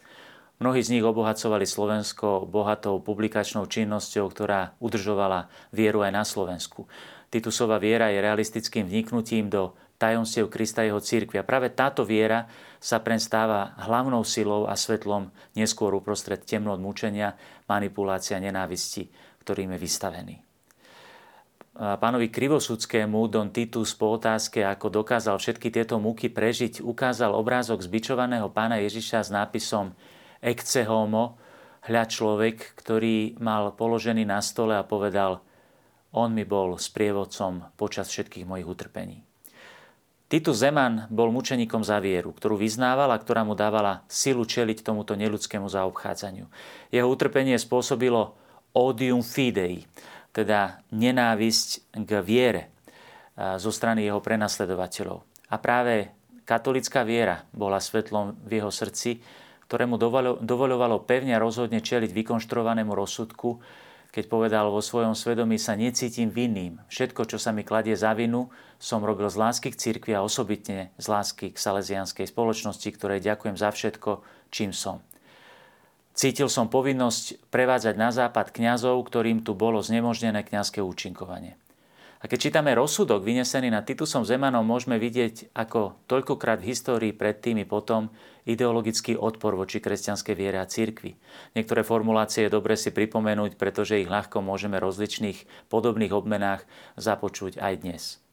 Mnohí 0.58 0.82
z 0.82 0.98
nich 0.98 1.04
obohacovali 1.06 1.66
Slovensko 1.66 2.46
bohatou 2.46 3.02
publikačnou 3.02 3.66
činnosťou, 3.66 4.26
ktorá 4.30 4.78
udržovala 4.78 5.50
vieru 5.74 6.06
aj 6.06 6.12
na 6.14 6.22
Slovensku. 6.22 6.86
Titusová 7.30 7.82
viera 7.82 8.14
je 8.14 8.22
realistickým 8.22 8.86
vniknutím 8.86 9.50
do 9.50 9.74
tajomstiev 9.98 10.46
Krista 10.46 10.86
jeho 10.86 11.02
církvy. 11.02 11.42
A 11.42 11.48
práve 11.48 11.74
táto 11.74 12.06
viera 12.06 12.46
sa 12.78 13.02
preň 13.02 13.18
stáva 13.18 13.74
hlavnou 13.82 14.22
silou 14.22 14.70
a 14.70 14.78
svetlom 14.78 15.34
neskôr 15.58 15.90
uprostred 15.96 16.46
temnot 16.46 16.78
mučenia, 16.78 17.34
manipulácia, 17.66 18.38
nenávisti, 18.38 19.10
ktorým 19.42 19.74
je 19.74 19.78
vystavený. 19.82 20.43
Pánovi 21.74 22.30
Krivosudskému 22.30 23.26
Don 23.26 23.50
Titus 23.50 23.98
po 23.98 24.14
otázke, 24.14 24.62
ako 24.62 25.02
dokázal 25.02 25.42
všetky 25.42 25.74
tieto 25.74 25.98
múky 25.98 26.30
prežiť, 26.30 26.78
ukázal 26.78 27.34
obrázok 27.34 27.82
zbičovaného 27.82 28.46
pána 28.54 28.78
Ježiša 28.78 29.26
s 29.26 29.30
nápisom 29.34 29.90
Ecce 30.38 30.86
homo, 30.86 31.34
hľa 31.90 32.06
človek, 32.06 32.78
ktorý 32.78 33.42
mal 33.42 33.74
položený 33.74 34.22
na 34.22 34.38
stole 34.38 34.78
a 34.78 34.86
povedal, 34.86 35.42
on 36.14 36.30
mi 36.30 36.46
bol 36.46 36.78
sprievodcom 36.78 37.74
počas 37.74 38.06
všetkých 38.06 38.46
mojich 38.46 38.70
utrpení. 38.70 39.26
Titus 40.30 40.62
Zeman 40.62 41.10
bol 41.10 41.34
mučeníkom 41.34 41.82
za 41.82 41.98
vieru, 41.98 42.30
ktorú 42.30 42.54
vyznával 42.54 43.10
a 43.10 43.18
ktorá 43.18 43.42
mu 43.42 43.58
dávala 43.58 44.06
silu 44.06 44.46
čeliť 44.46 44.86
tomuto 44.86 45.18
neludskému 45.18 45.66
zaobchádzaniu. 45.66 46.46
Jeho 46.94 47.08
utrpenie 47.10 47.58
spôsobilo 47.58 48.38
odium 48.74 49.26
fidei, 49.26 49.86
teda 50.34 50.82
nenávisť 50.90 51.94
k 51.94 52.10
viere 52.18 52.74
zo 53.38 53.70
strany 53.70 54.02
jeho 54.02 54.18
prenasledovateľov. 54.18 55.22
A 55.48 55.56
práve 55.62 56.10
katolická 56.42 57.06
viera 57.06 57.46
bola 57.54 57.78
svetlom 57.78 58.34
v 58.42 58.58
jeho 58.58 58.74
srdci, 58.74 59.22
ktorému 59.70 59.96
dovoľovalo 60.42 61.06
pevne 61.06 61.38
a 61.38 61.42
rozhodne 61.42 61.78
čeliť 61.80 62.10
vykonštruovanému 62.10 62.92
rozsudku, 62.92 63.62
keď 64.14 64.30
povedal 64.30 64.70
vo 64.70 64.78
svojom 64.78 65.18
svedomí 65.18 65.58
sa 65.58 65.74
necítim 65.74 66.30
vinným. 66.30 66.78
Všetko, 66.86 67.26
čo 67.26 67.38
sa 67.38 67.50
mi 67.50 67.66
kladie 67.66 67.98
za 67.98 68.14
vinu, 68.14 68.46
som 68.78 69.02
robil 69.02 69.26
z 69.26 69.34
lásky 69.40 69.74
k 69.74 69.80
cirkvi 69.80 70.14
a 70.14 70.22
osobitne 70.22 70.94
z 71.02 71.06
lásky 71.10 71.50
k 71.50 71.58
salesianskej 71.58 72.30
spoločnosti, 72.30 72.86
ktorej 72.94 73.26
ďakujem 73.26 73.58
za 73.58 73.74
všetko, 73.74 74.22
čím 74.54 74.70
som. 74.70 75.02
Cítil 76.14 76.46
som 76.46 76.70
povinnosť 76.70 77.50
prevádzať 77.50 77.94
na 77.98 78.14
západ 78.14 78.54
kňazov, 78.54 79.02
ktorým 79.02 79.42
tu 79.42 79.58
bolo 79.58 79.82
znemožnené 79.82 80.46
kňazské 80.46 80.78
účinkovanie. 80.78 81.58
A 82.22 82.30
keď 82.30 82.48
čítame 82.48 82.72
rozsudok 82.72 83.20
vynesený 83.20 83.68
nad 83.68 83.84
Titusom 83.84 84.24
Zemanom, 84.24 84.64
môžeme 84.64 84.96
vidieť, 84.96 85.52
ako 85.52 85.98
toľkokrát 86.08 86.64
v 86.64 86.72
histórii 86.72 87.12
predtým 87.12 87.60
i 87.60 87.68
potom 87.68 88.08
ideologický 88.48 89.12
odpor 89.12 89.52
voči 89.60 89.76
kresťanskej 89.76 90.32
viere 90.32 90.56
a 90.56 90.64
církvi. 90.64 91.20
Niektoré 91.52 91.84
formulácie 91.84 92.48
je 92.48 92.54
dobre 92.54 92.80
si 92.80 92.96
pripomenúť, 92.96 93.60
pretože 93.60 94.00
ich 94.00 94.08
ľahko 94.08 94.40
môžeme 94.40 94.80
rozličných 94.80 95.68
podobných 95.68 96.16
obmenách 96.16 96.64
započuť 96.96 97.60
aj 97.60 97.74
dnes. 97.84 98.23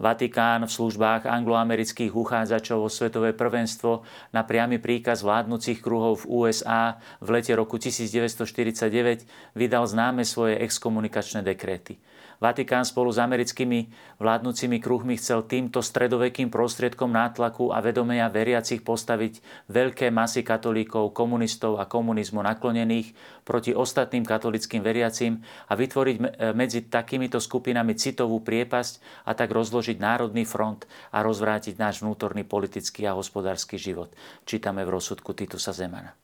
Vatikán 0.00 0.64
v 0.64 0.72
službách 0.72 1.28
angloamerických 1.28 2.16
uchádzačov 2.16 2.80
o 2.80 2.88
svetové 2.88 3.36
prvenstvo 3.36 4.00
na 4.32 4.40
priamy 4.40 4.80
príkaz 4.80 5.20
vládnúcich 5.20 5.84
kruhov 5.84 6.24
v 6.24 6.48
USA 6.48 6.96
v 7.20 7.28
lete 7.36 7.52
roku 7.52 7.76
1949 7.76 9.28
vydal 9.52 9.84
známe 9.84 10.24
svoje 10.24 10.56
exkomunikačné 10.64 11.44
dekréty. 11.44 12.00
Vatikán 12.40 12.88
spolu 12.88 13.12
s 13.12 13.20
americkými 13.20 13.92
vládnúcimi 14.16 14.80
kruhmi 14.80 15.20
chcel 15.20 15.44
týmto 15.44 15.84
stredovekým 15.84 16.48
prostriedkom 16.48 17.12
nátlaku 17.12 17.68
a 17.68 17.84
vedomenia 17.84 18.32
veriacich 18.32 18.80
postaviť 18.80 19.44
veľké 19.68 20.08
masy 20.08 20.40
katolíkov, 20.40 21.12
komunistov 21.12 21.76
a 21.76 21.84
komunizmu 21.84 22.40
naklonených 22.40 23.12
proti 23.44 23.76
ostatným 23.76 24.24
katolickým 24.24 24.80
veriacim 24.80 25.44
a 25.68 25.76
vytvoriť 25.76 26.16
medzi 26.56 26.88
takýmito 26.88 27.36
skupinami 27.36 27.92
citovú 27.92 28.40
priepasť 28.40 29.28
a 29.28 29.36
tak 29.36 29.52
rozložiť 29.52 30.00
národný 30.00 30.48
front 30.48 30.88
a 31.12 31.20
rozvrátiť 31.20 31.76
náš 31.76 32.00
vnútorný 32.00 32.48
politický 32.48 33.04
a 33.04 33.20
hospodársky 33.20 33.76
život. 33.76 34.16
Čítame 34.48 34.80
v 34.88 34.96
rozsudku 34.96 35.36
Titusa 35.36 35.76
Zemana. 35.76 36.16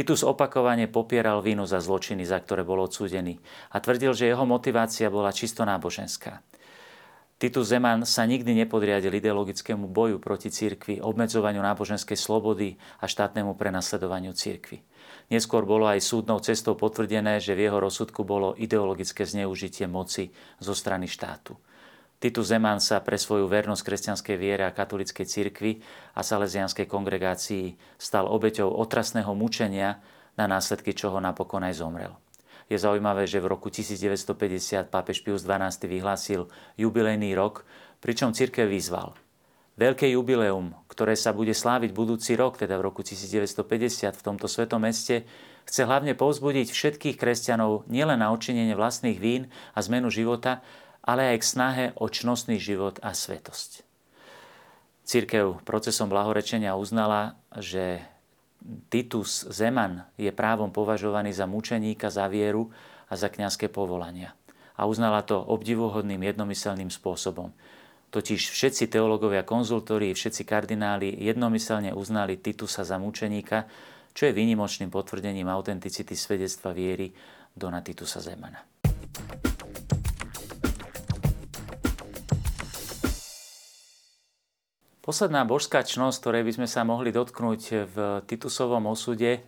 Titus 0.00 0.24
opakovane 0.24 0.88
popieral 0.88 1.44
vínu 1.44 1.68
za 1.68 1.76
zločiny, 1.76 2.24
za 2.24 2.40
ktoré 2.40 2.64
bol 2.64 2.80
odsúdený 2.80 3.36
a 3.68 3.84
tvrdil, 3.84 4.16
že 4.16 4.32
jeho 4.32 4.48
motivácia 4.48 5.12
bola 5.12 5.28
čisto 5.28 5.60
náboženská. 5.60 6.40
Titus 7.36 7.68
Zeman 7.68 8.08
sa 8.08 8.24
nikdy 8.24 8.64
nepodriadil 8.64 9.12
ideologickému 9.12 9.92
boju 9.92 10.16
proti 10.16 10.48
cirkvi, 10.48 11.04
obmedzovaniu 11.04 11.60
náboženskej 11.60 12.16
slobody 12.16 12.80
a 12.96 13.04
štátnemu 13.04 13.52
prenasledovaniu 13.60 14.32
cirkvi. 14.32 14.80
Neskôr 15.28 15.68
bolo 15.68 15.84
aj 15.84 16.00
súdnou 16.00 16.40
cestou 16.40 16.80
potvrdené, 16.80 17.36
že 17.36 17.52
v 17.52 17.68
jeho 17.68 17.76
rozsudku 17.76 18.24
bolo 18.24 18.56
ideologické 18.56 19.28
zneužitie 19.28 19.84
moci 19.84 20.32
zo 20.64 20.72
strany 20.72 21.12
štátu. 21.12 21.60
Titus 22.20 22.52
Zeman 22.52 22.84
sa 22.84 23.00
pre 23.00 23.16
svoju 23.16 23.48
vernosť 23.48 23.80
kresťanskej 23.80 24.36
viere 24.36 24.68
a 24.68 24.76
katolickej 24.76 25.24
cirkvi 25.24 25.80
a 26.12 26.20
salesianskej 26.20 26.84
kongregácii 26.84 27.96
stal 27.96 28.28
obeťou 28.28 28.68
otrasného 28.68 29.32
mučenia, 29.32 30.04
na 30.36 30.44
následky 30.44 30.92
čoho 30.92 31.16
napokon 31.16 31.64
aj 31.64 31.80
zomrel. 31.80 32.12
Je 32.68 32.78
zaujímavé, 32.78 33.24
že 33.24 33.42
v 33.42 33.50
roku 33.50 33.72
1950 33.72 34.92
pápež 34.92 35.24
Pius 35.24 35.42
XII 35.42 35.90
vyhlásil 35.90 36.46
jubilejný 36.78 37.34
rok, 37.34 37.64
pričom 37.98 38.36
církev 38.36 38.68
vyzval. 38.68 39.16
Veľké 39.80 40.12
jubileum, 40.12 40.76
ktoré 40.92 41.16
sa 41.16 41.32
bude 41.32 41.56
sláviť 41.56 41.96
budúci 41.96 42.36
rok, 42.36 42.60
teda 42.60 42.76
v 42.76 42.92
roku 42.92 43.00
1950 43.00 44.12
v 44.12 44.22
tomto 44.22 44.44
svetom 44.44 44.84
meste, 44.84 45.24
chce 45.64 45.82
hlavne 45.88 46.12
povzbudiť 46.12 46.68
všetkých 46.68 47.16
kresťanov 47.16 47.88
nielen 47.88 48.20
na 48.20 48.28
odčinenie 48.28 48.76
vlastných 48.76 49.16
vín 49.16 49.48
a 49.72 49.80
zmenu 49.80 50.12
života, 50.12 50.60
ale 51.04 51.34
aj 51.34 51.38
k 51.40 51.48
snahe 51.48 51.84
o 51.96 52.06
čnostný 52.08 52.60
život 52.60 53.00
a 53.00 53.16
svetosť. 53.16 53.84
Církev 55.04 55.66
procesom 55.66 56.06
blahorečenia 56.06 56.78
uznala, 56.78 57.34
že 57.58 58.04
Titus 58.92 59.48
Zeman 59.48 60.06
je 60.20 60.30
právom 60.30 60.70
považovaný 60.70 61.32
za 61.34 61.48
mučeníka, 61.48 62.12
za 62.12 62.28
vieru 62.28 62.70
a 63.08 63.16
za 63.16 63.32
kňazské 63.32 63.72
povolania. 63.72 64.36
A 64.76 64.86
uznala 64.86 65.24
to 65.26 65.40
obdivuhodným 65.40 66.20
jednomyselným 66.20 66.92
spôsobom. 66.92 67.50
Totiž 68.10 68.50
všetci 68.50 68.90
teológovia, 68.90 69.46
konzultóri, 69.46 70.12
všetci 70.14 70.42
kardináli 70.42 71.14
jednomyselne 71.14 71.94
uznali 71.94 72.38
Titusa 72.38 72.82
za 72.82 72.98
mučeníka, 72.98 73.66
čo 74.10 74.26
je 74.26 74.34
výnimočným 74.34 74.90
potvrdením 74.90 75.46
autenticity 75.46 76.18
svedectva 76.18 76.74
viery 76.74 77.14
Dona 77.54 77.82
Titusa 77.82 78.18
Zemana. 78.18 78.62
Posledná 85.00 85.48
božská 85.48 85.80
čnosť, 85.80 86.20
ktorej 86.20 86.42
by 86.44 86.52
sme 86.60 86.68
sa 86.68 86.84
mohli 86.84 87.08
dotknúť 87.08 87.62
v 87.88 87.96
Titusovom 88.28 88.84
osude, 88.84 89.40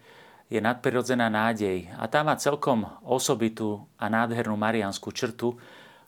je 0.48 0.60
nadprirodzená 0.60 1.28
nádej. 1.28 1.92
A 2.00 2.08
tá 2.08 2.24
má 2.24 2.36
celkom 2.40 2.88
osobitú 3.04 3.84
a 4.00 4.08
nádhernú 4.08 4.56
marianskú 4.56 5.12
črtu, 5.12 5.60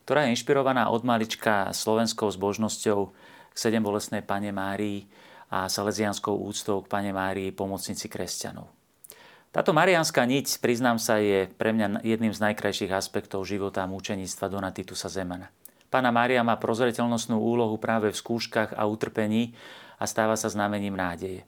ktorá 0.08 0.24
je 0.24 0.36
inšpirovaná 0.36 0.88
od 0.88 1.04
malička 1.04 1.72
slovenskou 1.76 2.28
zbožnosťou 2.32 3.00
k 3.52 3.56
sedem 3.56 3.84
bolestnej 3.84 4.24
Pane 4.24 4.48
Márii 4.48 5.08
a 5.52 5.68
salesianskou 5.68 6.40
úctou 6.40 6.80
k 6.80 6.88
Pane 6.88 7.12
Márii, 7.12 7.52
pomocnici 7.52 8.08
kresťanov. 8.08 8.68
Táto 9.52 9.76
marianská 9.76 10.24
niť, 10.24 10.60
priznám 10.60 10.96
sa, 10.96 11.20
je 11.20 11.46
pre 11.46 11.70
mňa 11.70 12.00
jedným 12.00 12.32
z 12.32 12.42
najkrajších 12.48 12.90
aspektov 12.90 13.44
života 13.44 13.84
a 13.84 13.90
múčeníctva 13.92 14.50
Dona 14.50 14.72
Titusa 14.72 15.12
Zemana. 15.12 15.52
Pána 15.94 16.10
Mária 16.10 16.42
má 16.42 16.58
prozreteľnostnú 16.58 17.38
úlohu 17.38 17.78
práve 17.78 18.10
v 18.10 18.18
skúškach 18.18 18.74
a 18.74 18.82
utrpení 18.90 19.54
a 19.94 20.10
stáva 20.10 20.34
sa 20.34 20.50
znamením 20.50 20.98
nádeje. 20.98 21.46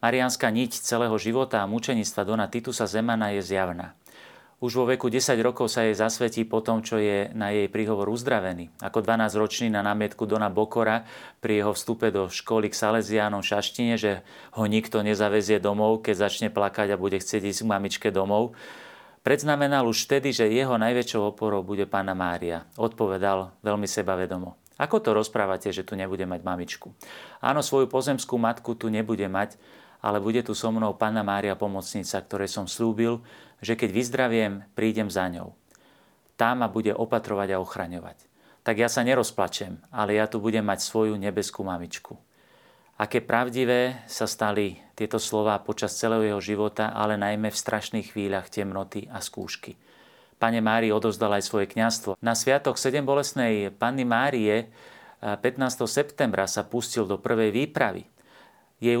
Marianská 0.00 0.48
niť 0.48 0.80
celého 0.80 1.12
života 1.20 1.60
a 1.60 1.68
mučenictva 1.68 2.24
Dona 2.24 2.48
Titusa 2.48 2.88
Zemana 2.88 3.36
je 3.36 3.44
zjavná. 3.44 3.92
Už 4.64 4.80
vo 4.80 4.88
veku 4.88 5.12
10 5.12 5.36
rokov 5.44 5.68
sa 5.68 5.84
jej 5.84 5.92
zasvetí 5.92 6.48
po 6.48 6.64
tom, 6.64 6.80
čo 6.80 6.96
je 6.96 7.28
na 7.36 7.52
jej 7.52 7.68
príhovor 7.68 8.08
uzdravený. 8.08 8.72
Ako 8.80 9.04
12-ročný 9.04 9.68
na 9.68 9.84
námietku 9.84 10.24
Dona 10.24 10.48
Bokora 10.48 11.04
pri 11.44 11.60
jeho 11.60 11.76
vstupe 11.76 12.08
do 12.08 12.32
školy 12.32 12.72
k 12.72 12.80
Salesianom 12.80 13.44
v 13.44 13.52
Šaštine, 13.52 14.00
že 14.00 14.24
ho 14.56 14.64
nikto 14.64 15.04
nezavezie 15.04 15.60
domov, 15.60 16.00
keď 16.00 16.24
začne 16.24 16.48
plakať 16.48 16.96
a 16.96 17.00
bude 17.00 17.20
chcieť 17.20 17.52
ísť 17.52 17.60
k 17.60 17.68
mamičke 17.68 18.08
domov, 18.08 18.56
Predznamenal 19.24 19.88
už 19.88 20.04
vtedy, 20.04 20.36
že 20.36 20.52
jeho 20.52 20.76
najväčšou 20.76 21.32
oporou 21.32 21.64
bude 21.64 21.88
pána 21.88 22.12
Mária. 22.12 22.68
Odpovedal 22.76 23.56
veľmi 23.64 23.88
sebavedomo. 23.88 24.60
Ako 24.76 25.00
to 25.00 25.16
rozprávate, 25.16 25.72
že 25.72 25.80
tu 25.80 25.96
nebude 25.96 26.28
mať 26.28 26.44
mamičku? 26.44 26.92
Áno, 27.40 27.64
svoju 27.64 27.88
pozemskú 27.88 28.36
matku 28.36 28.76
tu 28.76 28.92
nebude 28.92 29.24
mať, 29.24 29.56
ale 30.04 30.20
bude 30.20 30.44
tu 30.44 30.52
so 30.52 30.68
mnou 30.68 30.92
pána 30.92 31.24
Mária 31.24 31.56
pomocnica, 31.56 32.20
ktorej 32.20 32.52
som 32.52 32.68
slúbil, 32.68 33.24
že 33.64 33.80
keď 33.80 33.96
vyzdraviem, 33.96 34.52
prídem 34.76 35.08
za 35.08 35.24
ňou. 35.32 35.56
Tá 36.36 36.52
ma 36.52 36.68
bude 36.68 36.92
opatrovať 36.92 37.56
a 37.56 37.64
ochraňovať. 37.64 38.28
Tak 38.60 38.76
ja 38.76 38.92
sa 38.92 39.08
nerozplačem, 39.08 39.80
ale 39.88 40.20
ja 40.20 40.28
tu 40.28 40.36
budem 40.36 40.68
mať 40.68 40.84
svoju 40.84 41.16
nebeskú 41.16 41.64
mamičku. 41.64 42.20
Aké 43.00 43.24
pravdivé 43.24 44.04
sa 44.04 44.28
stali 44.28 44.83
tieto 44.94 45.18
slova 45.18 45.58
počas 45.60 45.98
celého 45.98 46.22
jeho 46.22 46.40
života, 46.40 46.94
ale 46.94 47.18
najmä 47.18 47.50
v 47.50 47.60
strašných 47.60 48.14
chvíľach 48.14 48.48
temnoty 48.48 49.10
a 49.10 49.18
skúšky. 49.18 49.74
Pane 50.38 50.58
Mári 50.62 50.90
odozdal 50.90 51.34
aj 51.34 51.46
svoje 51.46 51.66
kňastvo. 51.70 52.18
Na 52.22 52.34
sviatok 52.34 52.78
7 52.78 53.06
bolesnej 53.06 53.70
Panny 53.74 54.02
Márie 54.06 54.70
15. 55.22 55.86
septembra 55.86 56.44
sa 56.44 56.66
pustil 56.66 57.06
do 57.06 57.16
prvej 57.16 57.54
výpravy. 57.54 58.06
Jej 58.82 58.98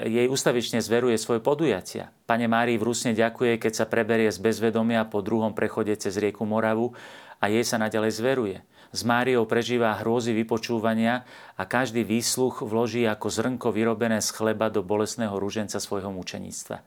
jej 0.00 0.26
ustavične 0.30 0.78
zveruje 0.80 1.18
svoje 1.20 1.44
podujatia. 1.44 2.14
Pane 2.24 2.48
Márii 2.48 2.80
v 2.80 2.86
Rusne 2.88 3.12
ďakuje, 3.12 3.60
keď 3.60 3.72
sa 3.74 3.84
preberie 3.84 4.32
z 4.32 4.40
bezvedomia 4.40 5.04
po 5.04 5.20
druhom 5.20 5.52
prechode 5.52 5.92
cez 6.00 6.16
rieku 6.16 6.48
Moravu 6.48 6.96
a 7.42 7.52
jej 7.52 7.66
sa 7.66 7.76
naďalej 7.76 8.12
zveruje. 8.16 8.58
S 8.90 9.06
Máriou 9.06 9.46
prežíva 9.46 9.94
hrôzy 10.02 10.34
vypočúvania 10.34 11.22
a 11.54 11.62
každý 11.62 12.02
výsluch 12.02 12.66
vloží 12.66 13.06
ako 13.06 13.30
zrnko 13.30 13.70
vyrobené 13.70 14.18
z 14.18 14.34
chleba 14.34 14.66
do 14.66 14.82
bolesného 14.82 15.38
rúženca 15.38 15.78
svojho 15.78 16.10
mučeníctva. 16.10 16.82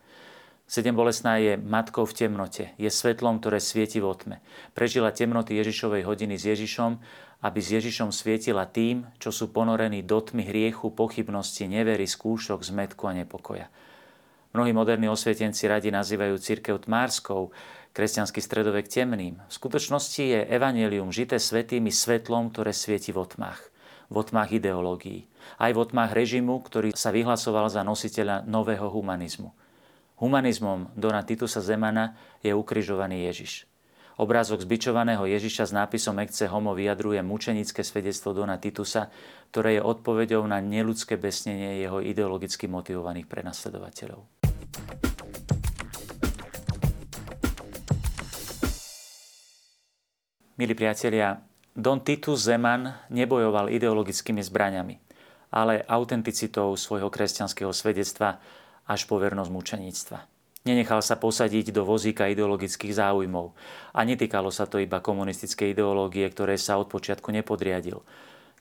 Sedem 0.67 0.95
bolesná 0.95 1.39
je 1.39 1.55
matkou 1.55 2.03
v 2.03 2.15
temnote, 2.15 2.75
je 2.75 2.89
svetlom, 2.91 3.39
ktoré 3.39 3.63
svieti 3.63 4.03
v 4.03 4.07
otme. 4.11 4.35
Prežila 4.75 5.15
temnoty 5.15 5.55
Ježišovej 5.59 6.03
hodiny 6.03 6.35
s 6.35 6.43
Ježišom, 6.43 6.99
aby 7.43 7.59
s 7.59 7.69
Ježišom 7.75 8.15
svietila 8.15 8.63
tým, 8.63 9.07
čo 9.19 9.31
sú 9.31 9.51
ponorení 9.51 10.03
do 10.03 10.19
tmy 10.23 10.47
hriechu, 10.47 10.91
pochybnosti, 10.91 11.67
nevery, 11.67 12.07
skúšok, 12.07 12.63
zmetku 12.63 13.03
a 13.07 13.15
nepokoja. 13.15 13.67
Mnohí 14.55 14.71
moderní 14.71 15.09
osvietenci 15.09 15.65
radi 15.65 15.91
nazývajú 15.91 16.37
církev 16.39 16.77
tmárskou, 16.85 17.51
kresťanský 17.93 18.41
stredovek 18.41 18.89
temným. 18.89 19.38
V 19.47 19.53
skutočnosti 19.53 20.19
je 20.19 20.39
evanelium 20.49 21.13
žité 21.13 21.38
svetými 21.38 21.93
svetlom, 21.93 22.49
ktoré 22.49 22.73
svieti 22.73 23.13
v 23.13 23.21
otmách. 23.21 23.62
V 24.10 24.15
otmách 24.19 24.53
ideológií. 24.58 25.29
Aj 25.62 25.69
v 25.71 25.82
otmách 25.82 26.12
režimu, 26.12 26.60
ktorý 26.62 26.91
sa 26.93 27.13
vyhlasoval 27.13 27.69
za 27.69 27.86
nositeľa 27.86 28.43
nového 28.49 28.89
humanizmu. 28.89 29.53
Humanizmom 30.17 30.93
Dona 30.97 31.21
Titusa 31.21 31.62
Zemana 31.62 32.17
je 32.41 32.53
ukrižovaný 32.53 33.29
Ježiš. 33.29 33.69
Obrázok 34.13 34.62
zbičovaného 34.62 35.25
Ježiša 35.25 35.69
s 35.69 35.73
nápisom 35.73 36.21
Ecce 36.21 36.45
Homo 36.45 36.77
vyjadruje 36.77 37.17
mučenické 37.25 37.82
svedectvo 37.82 38.29
Dona 38.29 38.62
Titusa, 38.62 39.10
ktoré 39.49 39.82
je 39.82 39.82
odpovedou 39.82 40.45
na 40.45 40.62
neludské 40.62 41.17
besnenie 41.17 41.82
jeho 41.82 41.97
ideologicky 41.97 42.69
motivovaných 42.69 43.25
prenasledovateľov. 43.25 44.21
Milí 50.53 50.77
priatelia, 50.77 51.41
Don 51.73 51.97
Titus 52.05 52.45
Zeman 52.45 53.09
nebojoval 53.09 53.73
ideologickými 53.73 54.37
zbraňami, 54.37 55.01
ale 55.49 55.81
autenticitou 55.89 56.77
svojho 56.77 57.09
kresťanského 57.09 57.73
svedectva 57.73 58.37
až 58.85 59.09
po 59.09 59.17
vernosť 59.17 59.49
mučeníctva. 59.49 60.17
Nenechal 60.69 61.01
sa 61.01 61.17
posadiť 61.17 61.73
do 61.73 61.81
vozíka 61.81 62.29
ideologických 62.29 62.93
záujmov 62.93 63.49
a 63.97 63.99
netýkalo 64.05 64.53
sa 64.53 64.69
to 64.69 64.77
iba 64.77 65.01
komunistickej 65.01 65.73
ideológie, 65.73 66.29
ktoré 66.29 66.53
sa 66.61 66.77
od 66.77 66.85
počiatku 66.85 67.33
nepodriadil. 67.33 68.05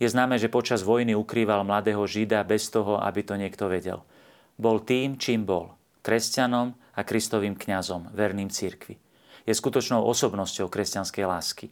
Je 0.00 0.08
známe, 0.08 0.40
že 0.40 0.48
počas 0.48 0.80
vojny 0.80 1.12
ukrýval 1.12 1.60
mladého 1.60 2.00
Žida 2.08 2.40
bez 2.48 2.72
toho, 2.72 3.04
aby 3.04 3.20
to 3.20 3.36
niekto 3.36 3.68
vedel. 3.68 4.00
Bol 4.56 4.80
tým, 4.80 5.20
čím 5.20 5.44
bol. 5.44 5.76
Kresťanom 6.00 6.72
a 6.96 7.04
Kristovým 7.04 7.52
kňazom, 7.52 8.16
verným 8.16 8.48
cirkvi. 8.48 8.96
Je 9.48 9.54
skutočnou 9.54 10.02
osobnosťou 10.06 10.70
kresťanskej 10.70 11.24
lásky. 11.26 11.66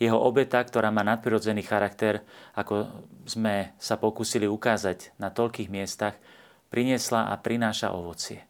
Jeho 0.00 0.16
obeta, 0.16 0.64
ktorá 0.64 0.88
má 0.88 1.04
nadprirodzený 1.04 1.60
charakter, 1.60 2.24
ako 2.56 2.88
sme 3.28 3.76
sa 3.76 4.00
pokúsili 4.00 4.48
ukázať 4.48 5.12
na 5.20 5.28
toľkých 5.28 5.68
miestach, 5.68 6.16
priniesla 6.72 7.28
a 7.28 7.36
prináša 7.36 7.92
ovocie. 7.92 8.48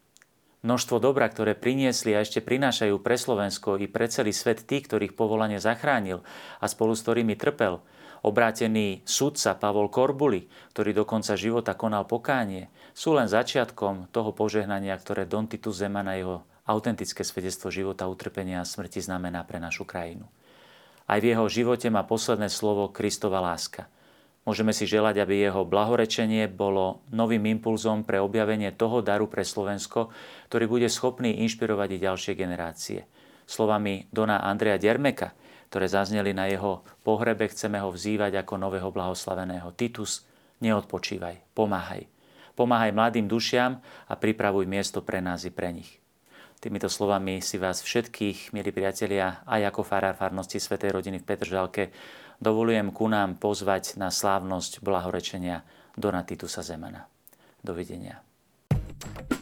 Množstvo 0.61 1.01
dobra, 1.01 1.25
ktoré 1.27 1.57
priniesli 1.57 2.13
a 2.13 2.21
ešte 2.21 2.45
prinášajú 2.45 3.01
pre 3.01 3.17
Slovensko 3.17 3.81
i 3.81 3.89
pre 3.89 4.13
celý 4.13 4.37
svet 4.37 4.69
tí, 4.69 4.85
ktorých 4.85 5.17
povolanie 5.17 5.57
zachránil 5.57 6.21
a 6.61 6.69
spolu 6.69 6.93
s 6.93 7.01
ktorými 7.01 7.33
trpel, 7.35 7.81
obrátený 8.21 9.01
sudca 9.09 9.57
Pavol 9.57 9.89
Korbuli, 9.89 10.53
ktorý 10.77 10.93
do 10.93 11.05
konca 11.09 11.33
života 11.33 11.73
konal 11.73 12.05
pokánie, 12.05 12.69
sú 12.93 13.17
len 13.17 13.25
začiatkom 13.25 14.13
toho 14.13 14.37
požehnania, 14.37 14.93
ktoré 15.01 15.25
Don 15.25 15.49
Titus 15.49 15.81
Zeman 15.81 16.05
na 16.05 16.21
jeho 16.21 16.45
autentické 16.71 17.27
svedectvo 17.27 17.75
života, 17.75 18.07
utrpenia 18.07 18.63
a 18.63 18.69
smrti 18.69 19.03
znamená 19.03 19.43
pre 19.43 19.59
našu 19.59 19.83
krajinu. 19.83 20.31
Aj 21.11 21.19
v 21.19 21.35
jeho 21.35 21.51
živote 21.51 21.91
má 21.91 22.07
posledné 22.07 22.47
slovo 22.47 22.87
Kristova 22.95 23.43
láska– 23.43 23.91
Môžeme 24.41 24.73
si 24.73 24.89
želať, 24.89 25.21
aby 25.21 25.45
jeho 25.45 25.69
blahorečenie 25.69 26.49
bolo 26.49 27.05
novým 27.13 27.45
impulzom 27.61 28.09
pre 28.09 28.17
objavenie 28.17 28.73
toho 28.73 29.05
daru 29.05 29.29
pre 29.29 29.45
Slovensko, 29.45 30.09
ktorý 30.49 30.65
bude 30.65 30.89
schopný 30.89 31.45
inšpirovať 31.45 31.89
i 31.95 32.03
ďalšie 32.03 32.33
generácie. 32.33 33.05
Slovami 33.45 34.09
Dona 34.09 34.41
Andreja 34.41 34.81
Dermeka, 34.81 35.37
ktoré 35.69 35.93
zazneli 35.93 36.33
na 36.33 36.49
jeho 36.49 36.81
pohrebe, 37.05 37.53
chceme 37.53 37.79
ho 37.85 37.93
vzývať 37.93 38.41
ako 38.41 38.57
nového 38.57 38.89
blahoslaveného. 38.89 39.77
Titus, 39.77 40.25
neodpočívaj, 40.65 41.53
pomáhaj. 41.53 42.09
Pomáhaj 42.57 42.97
mladým 42.97 43.29
dušiam 43.29 43.77
a 44.09 44.13
pripravuj 44.17 44.65
miesto 44.65 45.05
pre 45.05 45.21
nás 45.21 45.45
i 45.45 45.53
pre 45.53 45.69
nich. 45.71 46.00
Týmito 46.61 46.93
slovami 46.93 47.41
si 47.41 47.57
vás 47.57 47.81
všetkých, 47.81 48.53
milí 48.53 48.69
priatelia, 48.69 49.41
aj 49.49 49.73
ako 49.73 49.81
farár 49.81 50.13
farnosti 50.13 50.61
Svetej 50.61 50.93
rodiny 50.93 51.17
v 51.17 51.25
Petržalke, 51.25 51.89
dovolujem 52.37 52.93
ku 52.93 53.09
nám 53.09 53.41
pozvať 53.41 53.97
na 53.97 54.13
slávnosť 54.13 54.85
blahorečenia 54.85 55.65
Dona 55.97 56.21
Titusa 56.21 56.61
Zemana. 56.61 57.09
Dovidenia. 57.65 58.21
thank 59.01 59.33
you 59.33 59.40